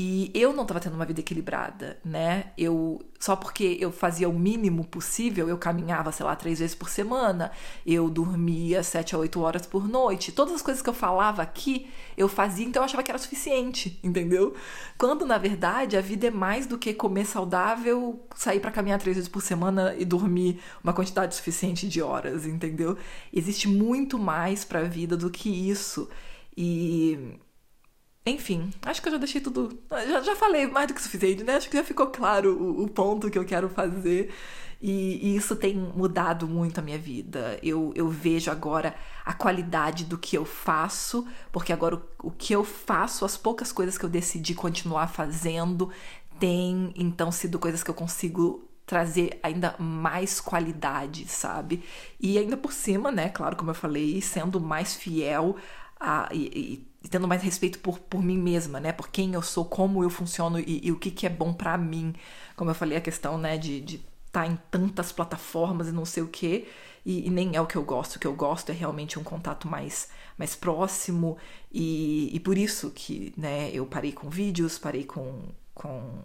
e 0.00 0.30
eu 0.32 0.52
não 0.52 0.62
estava 0.62 0.78
tendo 0.78 0.94
uma 0.94 1.04
vida 1.04 1.18
equilibrada, 1.18 1.98
né? 2.04 2.52
Eu 2.56 3.00
só 3.18 3.34
porque 3.34 3.76
eu 3.80 3.90
fazia 3.90 4.28
o 4.28 4.32
mínimo 4.32 4.84
possível, 4.84 5.48
eu 5.48 5.58
caminhava, 5.58 6.12
sei 6.12 6.24
lá, 6.24 6.36
três 6.36 6.60
vezes 6.60 6.72
por 6.72 6.88
semana, 6.88 7.50
eu 7.84 8.08
dormia 8.08 8.84
sete 8.84 9.16
a 9.16 9.18
oito 9.18 9.40
horas 9.40 9.66
por 9.66 9.88
noite. 9.88 10.30
Todas 10.30 10.54
as 10.54 10.62
coisas 10.62 10.80
que 10.80 10.88
eu 10.88 10.94
falava 10.94 11.42
aqui, 11.42 11.88
eu 12.16 12.28
fazia, 12.28 12.64
então 12.64 12.80
eu 12.80 12.84
achava 12.84 13.02
que 13.02 13.10
era 13.10 13.18
suficiente, 13.18 13.98
entendeu? 14.00 14.54
Quando 14.96 15.26
na 15.26 15.36
verdade 15.36 15.96
a 15.96 16.00
vida 16.00 16.28
é 16.28 16.30
mais 16.30 16.64
do 16.64 16.78
que 16.78 16.94
comer 16.94 17.26
saudável, 17.26 18.24
sair 18.36 18.60
para 18.60 18.70
caminhar 18.70 19.00
três 19.00 19.16
vezes 19.16 19.28
por 19.28 19.42
semana 19.42 19.96
e 19.98 20.04
dormir 20.04 20.60
uma 20.80 20.92
quantidade 20.92 21.34
suficiente 21.34 21.88
de 21.88 22.00
horas, 22.00 22.46
entendeu? 22.46 22.96
Existe 23.32 23.66
muito 23.66 24.16
mais 24.16 24.64
para 24.64 24.78
a 24.78 24.84
vida 24.84 25.16
do 25.16 25.28
que 25.28 25.50
isso. 25.50 26.08
E 26.56 27.36
enfim, 28.30 28.70
acho 28.82 29.00
que 29.00 29.08
eu 29.08 29.12
já 29.12 29.18
deixei 29.18 29.40
tudo. 29.40 29.78
Já, 29.90 30.20
já 30.22 30.36
falei 30.36 30.66
mais 30.66 30.88
do 30.88 30.94
que 30.94 31.02
suficiente, 31.02 31.44
né? 31.44 31.56
Acho 31.56 31.68
que 31.70 31.76
já 31.76 31.84
ficou 31.84 32.06
claro 32.08 32.56
o, 32.56 32.84
o 32.84 32.88
ponto 32.88 33.30
que 33.30 33.38
eu 33.38 33.44
quero 33.44 33.68
fazer. 33.68 34.32
E, 34.80 35.30
e, 35.32 35.36
isso 35.36 35.56
tem 35.56 35.74
mudado 35.74 36.46
muito 36.46 36.78
a 36.78 36.82
minha 36.82 36.98
vida. 36.98 37.58
Eu, 37.62 37.92
eu 37.96 38.08
vejo 38.08 38.50
agora 38.50 38.94
a 39.24 39.32
qualidade 39.32 40.04
do 40.04 40.16
que 40.16 40.36
eu 40.36 40.44
faço, 40.44 41.26
porque 41.50 41.72
agora 41.72 41.96
o, 41.96 42.28
o 42.28 42.30
que 42.30 42.54
eu 42.54 42.62
faço, 42.62 43.24
as 43.24 43.36
poucas 43.36 43.72
coisas 43.72 43.98
que 43.98 44.04
eu 44.04 44.08
decidi 44.08 44.54
continuar 44.54 45.08
fazendo, 45.08 45.90
tem 46.38 46.92
então 46.96 47.32
sido 47.32 47.58
coisas 47.58 47.82
que 47.82 47.90
eu 47.90 47.94
consigo 47.94 48.68
trazer 48.86 49.38
ainda 49.42 49.74
mais 49.78 50.40
qualidade, 50.40 51.26
sabe? 51.28 51.84
E 52.18 52.38
ainda 52.38 52.56
por 52.56 52.72
cima, 52.72 53.12
né, 53.12 53.28
claro, 53.28 53.54
como 53.56 53.70
eu 53.70 53.74
falei, 53.74 54.20
sendo 54.22 54.60
mais 54.60 54.94
fiel 54.94 55.56
a, 56.00 56.28
e, 56.32 56.46
e 56.56 56.88
tendo 57.08 57.28
mais 57.28 57.42
respeito 57.42 57.78
por, 57.78 57.98
por 57.98 58.22
mim 58.22 58.38
mesma, 58.38 58.80
né? 58.80 58.92
Por 58.92 59.08
quem 59.08 59.34
eu 59.34 59.42
sou, 59.42 59.64
como 59.64 60.02
eu 60.02 60.10
funciono 60.10 60.58
e, 60.58 60.80
e 60.84 60.92
o 60.92 60.98
que, 60.98 61.10
que 61.10 61.26
é 61.26 61.30
bom 61.30 61.52
para 61.52 61.76
mim. 61.78 62.14
Como 62.56 62.70
eu 62.70 62.74
falei, 62.74 62.98
a 62.98 63.00
questão, 63.00 63.38
né, 63.38 63.56
de 63.56 63.78
estar 63.78 63.86
de 63.86 63.98
tá 64.32 64.46
em 64.46 64.58
tantas 64.70 65.12
plataformas 65.12 65.88
e 65.88 65.92
não 65.92 66.04
sei 66.04 66.22
o 66.22 66.28
quê. 66.28 66.68
E, 67.04 67.26
e, 67.26 67.30
nem 67.30 67.56
é 67.56 67.60
o 67.60 67.66
que 67.66 67.76
eu 67.76 67.82
gosto. 67.82 68.16
O 68.16 68.18
que 68.18 68.26
eu 68.26 68.34
gosto 68.34 68.70
é 68.70 68.74
realmente 68.74 69.18
um 69.18 69.24
contato 69.24 69.66
mais, 69.68 70.08
mais 70.36 70.54
próximo. 70.54 71.38
E, 71.72 72.30
e 72.34 72.40
por 72.40 72.58
isso 72.58 72.90
que, 72.90 73.32
né, 73.36 73.70
eu 73.72 73.86
parei 73.86 74.12
com 74.12 74.28
vídeos, 74.28 74.78
parei 74.78 75.04
com, 75.04 75.40
com 75.74 76.20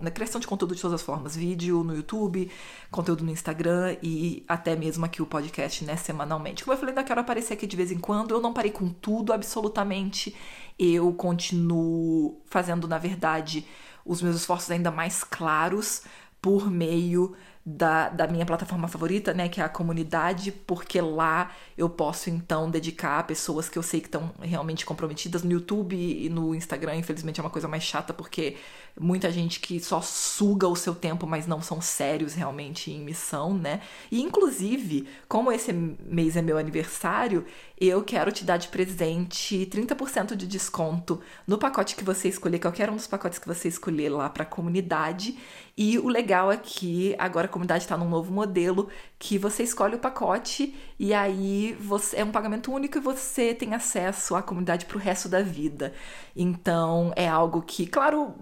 na 0.00 0.10
criação 0.10 0.40
de 0.40 0.46
conteúdo 0.46 0.74
de 0.74 0.80
todas 0.80 1.00
as 1.00 1.02
formas, 1.02 1.34
vídeo 1.34 1.82
no 1.82 1.94
YouTube, 1.94 2.50
conteúdo 2.90 3.24
no 3.24 3.30
Instagram 3.30 3.96
e 4.02 4.44
até 4.46 4.76
mesmo 4.76 5.04
aqui 5.04 5.20
o 5.20 5.26
podcast, 5.26 5.84
né, 5.84 5.96
semanalmente. 5.96 6.64
Como 6.64 6.74
eu 6.74 6.78
falei, 6.78 6.92
ainda 6.92 7.04
quero 7.04 7.20
aparecer 7.20 7.54
aqui 7.54 7.66
de 7.66 7.76
vez 7.76 7.90
em 7.90 7.98
quando, 7.98 8.32
eu 8.32 8.40
não 8.40 8.52
parei 8.52 8.70
com 8.70 8.88
tudo, 8.88 9.32
absolutamente. 9.32 10.34
Eu 10.78 11.12
continuo 11.12 12.40
fazendo, 12.46 12.86
na 12.86 12.98
verdade, 12.98 13.66
os 14.04 14.22
meus 14.22 14.36
esforços 14.36 14.70
ainda 14.70 14.90
mais 14.90 15.24
claros 15.24 16.02
por 16.40 16.70
meio 16.70 17.34
da, 17.64 18.08
da 18.08 18.26
minha 18.26 18.44
plataforma 18.44 18.88
favorita, 18.88 19.32
né, 19.32 19.48
que 19.48 19.60
é 19.60 19.64
a 19.64 19.68
comunidade, 19.68 20.50
porque 20.50 21.00
lá 21.00 21.52
eu 21.78 21.88
posso 21.88 22.28
então 22.28 22.68
dedicar 22.68 23.20
a 23.20 23.22
pessoas 23.22 23.68
que 23.68 23.78
eu 23.78 23.82
sei 23.82 24.00
que 24.00 24.08
estão 24.08 24.32
realmente 24.40 24.84
comprometidas. 24.84 25.44
No 25.44 25.52
YouTube 25.52 25.96
e 25.96 26.28
no 26.28 26.54
Instagram, 26.54 26.96
infelizmente, 26.96 27.38
é 27.38 27.42
uma 27.42 27.50
coisa 27.50 27.68
mais 27.68 27.84
chata, 27.84 28.12
porque 28.12 28.56
muita 29.00 29.30
gente 29.30 29.60
que 29.60 29.78
só 29.80 30.00
suga 30.00 30.66
o 30.66 30.74
seu 30.74 30.94
tempo, 30.94 31.26
mas 31.26 31.46
não 31.46 31.62
são 31.62 31.80
sérios 31.80 32.34
realmente 32.34 32.90
em 32.90 33.00
missão, 33.00 33.54
né? 33.54 33.80
E 34.10 34.20
inclusive, 34.20 35.06
como 35.28 35.52
esse 35.52 35.72
mês 35.72 36.36
é 36.36 36.42
meu 36.42 36.58
aniversário, 36.58 37.46
eu 37.80 38.02
quero 38.02 38.30
te 38.32 38.44
dar 38.44 38.56
de 38.56 38.68
presente 38.68 39.66
30% 39.70 40.34
de 40.34 40.46
desconto 40.46 41.20
no 41.46 41.58
pacote 41.58 41.96
que 41.96 42.04
você 42.04 42.28
escolher, 42.28 42.58
qualquer 42.58 42.90
um 42.90 42.96
dos 42.96 43.06
pacotes 43.06 43.38
que 43.38 43.46
você 43.46 43.68
escolher 43.68 44.08
lá 44.08 44.28
para 44.28 44.42
a 44.42 44.46
comunidade. 44.46 45.36
E 45.76 45.98
o 45.98 46.08
legal 46.08 46.52
é 46.52 46.56
que 46.56 47.14
agora 47.18 47.46
a 47.46 47.48
comunidade 47.48 47.84
está 47.84 47.96
num 47.96 48.08
novo 48.08 48.32
modelo 48.32 48.88
que 49.18 49.38
você 49.38 49.62
escolhe 49.62 49.94
o 49.96 49.98
pacote 49.98 50.74
e 50.98 51.14
aí 51.14 51.74
você 51.80 52.18
é 52.18 52.24
um 52.24 52.30
pagamento 52.30 52.70
único 52.70 52.98
e 52.98 53.00
você 53.00 53.54
tem 53.54 53.74
acesso 53.74 54.34
à 54.34 54.42
comunidade 54.42 54.84
para 54.84 54.96
o 54.96 55.00
resto 55.00 55.28
da 55.28 55.42
vida. 55.42 55.94
Então 56.36 57.12
é 57.16 57.26
algo 57.26 57.62
que, 57.62 57.86
claro, 57.86 58.34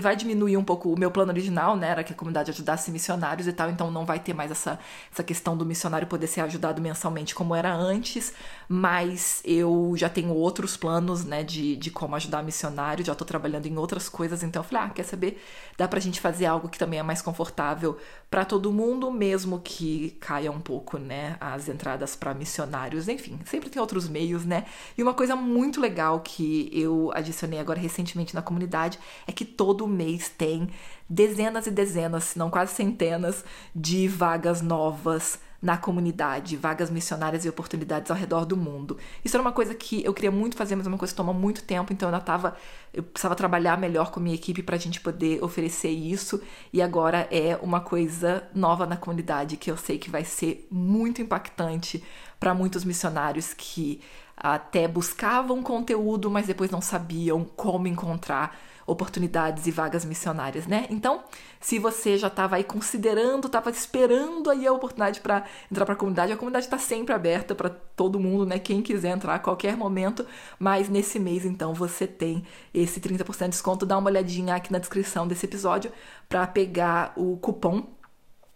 vai 0.00 0.16
diminuir 0.16 0.56
um 0.56 0.64
pouco 0.64 0.92
o 0.92 0.98
meu 0.98 1.10
plano 1.10 1.32
original, 1.32 1.76
né? 1.76 1.88
Era 1.88 2.04
que 2.04 2.12
a 2.12 2.16
comunidade 2.16 2.50
ajudasse 2.50 2.90
missionários 2.90 3.46
e 3.46 3.52
tal, 3.52 3.68
então 3.70 3.90
não 3.90 4.06
vai 4.06 4.18
ter 4.18 4.32
mais 4.32 4.50
essa, 4.50 4.78
essa 5.10 5.22
questão 5.22 5.56
do 5.56 5.66
missionário 5.66 6.06
poder 6.06 6.26
ser 6.26 6.40
ajudado 6.40 6.80
mensalmente 6.80 7.34
como 7.34 7.54
era 7.54 7.72
antes, 7.72 8.32
mas 8.68 9.42
eu 9.44 9.92
já 9.96 10.08
tenho 10.08 10.32
outros 10.34 10.76
planos, 10.76 11.24
né, 11.24 11.42
de, 11.42 11.76
de 11.76 11.90
como 11.90 12.16
ajudar 12.16 12.42
missionários, 12.42 13.06
já 13.06 13.14
tô 13.14 13.24
trabalhando 13.24 13.66
em 13.66 13.76
outras 13.76 14.08
coisas, 14.08 14.42
então 14.42 14.60
eu 14.62 14.64
falei, 14.64 14.86
ah, 14.86 14.90
quer 14.90 15.04
saber? 15.04 15.42
Dá 15.76 15.86
pra 15.86 16.00
gente 16.00 16.20
fazer 16.20 16.46
algo 16.46 16.68
que 16.68 16.78
também 16.78 16.98
é 16.98 17.02
mais 17.02 17.20
confortável 17.20 17.98
para 18.30 18.44
todo 18.44 18.72
mundo, 18.72 19.10
mesmo 19.10 19.60
que 19.60 20.16
caia 20.20 20.50
um 20.50 20.60
pouco, 20.60 20.96
né, 20.98 21.36
as 21.38 21.68
entradas 21.68 22.16
para 22.16 22.32
missionários, 22.32 23.08
enfim, 23.08 23.38
sempre 23.44 23.68
tem 23.68 23.80
outros 23.80 24.08
meios, 24.08 24.44
né? 24.44 24.64
E 24.96 25.02
uma 25.02 25.12
coisa 25.12 25.36
muito 25.36 25.80
legal 25.80 26.20
que 26.20 26.70
eu 26.72 27.10
adicionei 27.14 27.58
agora 27.58 27.78
recentemente 27.78 28.34
na 28.34 28.40
comunidade 28.40 28.98
é 29.26 29.32
que 29.32 29.44
todo 29.82 29.88
mês 29.88 30.28
tem 30.28 30.68
dezenas 31.08 31.66
e 31.66 31.70
dezenas, 31.70 32.24
se 32.24 32.38
não 32.38 32.48
quase 32.48 32.72
centenas, 32.72 33.44
de 33.74 34.06
vagas 34.06 34.62
novas 34.62 35.40
na 35.60 35.76
comunidade, 35.76 36.56
vagas 36.56 36.90
missionárias 36.90 37.44
e 37.44 37.48
oportunidades 37.48 38.10
ao 38.10 38.16
redor 38.16 38.44
do 38.44 38.56
mundo. 38.56 38.96
Isso 39.24 39.36
era 39.36 39.42
uma 39.42 39.52
coisa 39.52 39.74
que 39.74 40.04
eu 40.04 40.12
queria 40.12 40.30
muito 40.30 40.56
fazer, 40.56 40.74
mas 40.74 40.86
é 40.86 40.88
uma 40.88 40.98
coisa 40.98 41.12
que 41.12 41.16
toma 41.16 41.32
muito 41.32 41.62
tempo, 41.62 41.92
então 41.92 42.08
eu 42.08 42.14
ainda 42.14 42.24
tava, 42.24 42.56
eu 42.92 43.02
precisava 43.02 43.34
trabalhar 43.34 43.78
melhor 43.78 44.10
com 44.10 44.18
a 44.18 44.22
minha 44.22 44.34
equipe 44.34 44.62
para 44.62 44.76
a 44.76 44.78
gente 44.78 45.00
poder 45.00 45.42
oferecer 45.42 45.90
isso, 45.90 46.40
e 46.72 46.82
agora 46.82 47.28
é 47.30 47.58
uma 47.62 47.80
coisa 47.80 48.44
nova 48.54 48.86
na 48.86 48.96
comunidade 48.96 49.56
que 49.56 49.70
eu 49.70 49.76
sei 49.76 49.98
que 49.98 50.10
vai 50.10 50.24
ser 50.24 50.66
muito 50.70 51.22
impactante 51.22 52.02
para 52.40 52.54
muitos 52.54 52.84
missionários 52.84 53.54
que 53.54 54.00
até 54.36 54.88
buscavam 54.88 55.62
conteúdo, 55.62 56.28
mas 56.28 56.46
depois 56.46 56.70
não 56.70 56.80
sabiam 56.80 57.44
como 57.44 57.86
encontrar 57.86 58.56
oportunidades 58.86 59.66
e 59.66 59.70
vagas 59.70 60.04
missionárias, 60.04 60.66
né? 60.66 60.86
Então, 60.90 61.22
se 61.60 61.78
você 61.78 62.18
já 62.18 62.26
estava 62.26 62.56
aí 62.56 62.64
considerando, 62.64 63.46
estava 63.46 63.70
esperando 63.70 64.50
aí 64.50 64.66
a 64.66 64.72
oportunidade 64.72 65.20
para 65.20 65.44
entrar 65.70 65.84
para 65.84 65.94
a 65.94 65.96
comunidade, 65.96 66.32
a 66.32 66.36
comunidade 66.36 66.66
está 66.66 66.78
sempre 66.78 67.14
aberta 67.14 67.54
para 67.54 67.70
todo 67.70 68.18
mundo, 68.18 68.46
né? 68.46 68.58
Quem 68.58 68.82
quiser 68.82 69.10
entrar 69.10 69.34
a 69.34 69.38
qualquer 69.38 69.76
momento, 69.76 70.26
mas 70.58 70.88
nesse 70.88 71.18
mês 71.18 71.44
então 71.44 71.74
você 71.74 72.06
tem 72.06 72.44
esse 72.74 73.00
30% 73.00 73.44
de 73.44 73.48
desconto. 73.50 73.86
Dá 73.86 73.98
uma 73.98 74.10
olhadinha 74.10 74.54
aqui 74.54 74.72
na 74.72 74.78
descrição 74.78 75.26
desse 75.26 75.46
episódio 75.46 75.92
para 76.28 76.46
pegar 76.46 77.12
o 77.16 77.36
cupom. 77.36 77.86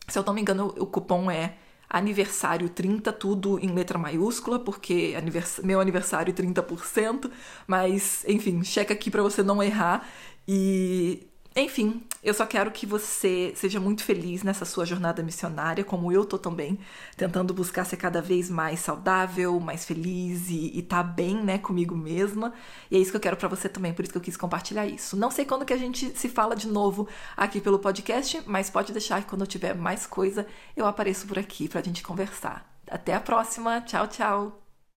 Se 0.09 0.19
eu 0.19 0.25
não 0.25 0.35
me 0.35 0.41
engano, 0.41 0.75
o 0.79 0.87
cupom 0.87 1.31
é 1.31 1.55
aniversário 1.88 2.68
30, 2.68 3.12
tudo 3.12 3.59
em 3.59 3.72
letra 3.72 3.99
maiúscula, 3.99 4.59
porque 4.59 5.14
anivers 5.16 5.61
meu 5.62 5.81
aniversário 5.81 6.33
30%, 6.35 7.31
mas 7.66 8.25
enfim, 8.27 8.62
checa 8.64 8.92
aqui 8.94 9.11
para 9.11 9.22
você 9.22 9.42
não 9.42 9.62
errar. 9.62 10.09
E 10.49 11.27
Enfim, 11.59 12.03
eu 12.23 12.35
só 12.35 12.45
quero 12.45 12.71
que 12.71 12.85
você 12.85 13.55
seja 13.57 13.81
muito 13.81 14.05
feliz 14.05 14.42
nessa 14.42 14.66
sua 14.66 14.85
jornada 14.85 15.23
missionária, 15.23 15.83
como 15.83 16.12
eu 16.12 16.23
tô 16.23 16.37
também, 16.37 16.79
tentando 17.16 17.55
buscar 17.55 17.87
ser 17.87 17.97
cada 17.97 18.21
vez 18.21 18.51
mais 18.51 18.81
saudável, 18.81 19.59
mais 19.59 19.83
feliz 19.87 20.51
e, 20.51 20.77
e 20.77 20.83
tá 20.83 21.03
bem, 21.03 21.42
né, 21.42 21.57
comigo 21.57 21.97
mesma. 21.97 22.53
E 22.90 22.97
é 22.97 22.99
isso 22.99 23.11
que 23.11 23.16
eu 23.16 23.21
quero 23.23 23.38
para 23.38 23.49
você 23.49 23.71
também, 23.71 23.95
por 23.95 24.03
isso 24.03 24.12
que 24.12 24.19
eu 24.19 24.23
quis 24.23 24.37
compartilhar 24.37 24.87
isso. 24.87 25.16
Não 25.16 25.31
sei 25.31 25.47
quando 25.47 25.64
que 25.64 25.73
a 25.73 25.79
gente 25.79 26.11
se 26.14 26.29
fala 26.29 26.55
de 26.55 26.69
novo 26.69 27.09
aqui 27.35 27.59
pelo 27.59 27.79
podcast, 27.79 28.42
mas 28.45 28.69
pode 28.69 28.92
deixar 28.92 29.23
que 29.23 29.31
quando 29.31 29.40
eu 29.40 29.47
tiver 29.47 29.75
mais 29.75 30.07
coisa, 30.07 30.47
eu 30.77 30.85
apareço 30.85 31.27
por 31.27 31.38
aqui 31.38 31.69
pra 31.69 31.81
gente 31.81 32.03
conversar. 32.03 32.71
Até 32.87 33.14
a 33.14 33.21
próxima. 33.21 33.81
Tchau, 33.81 34.07
tchau. 34.09 34.66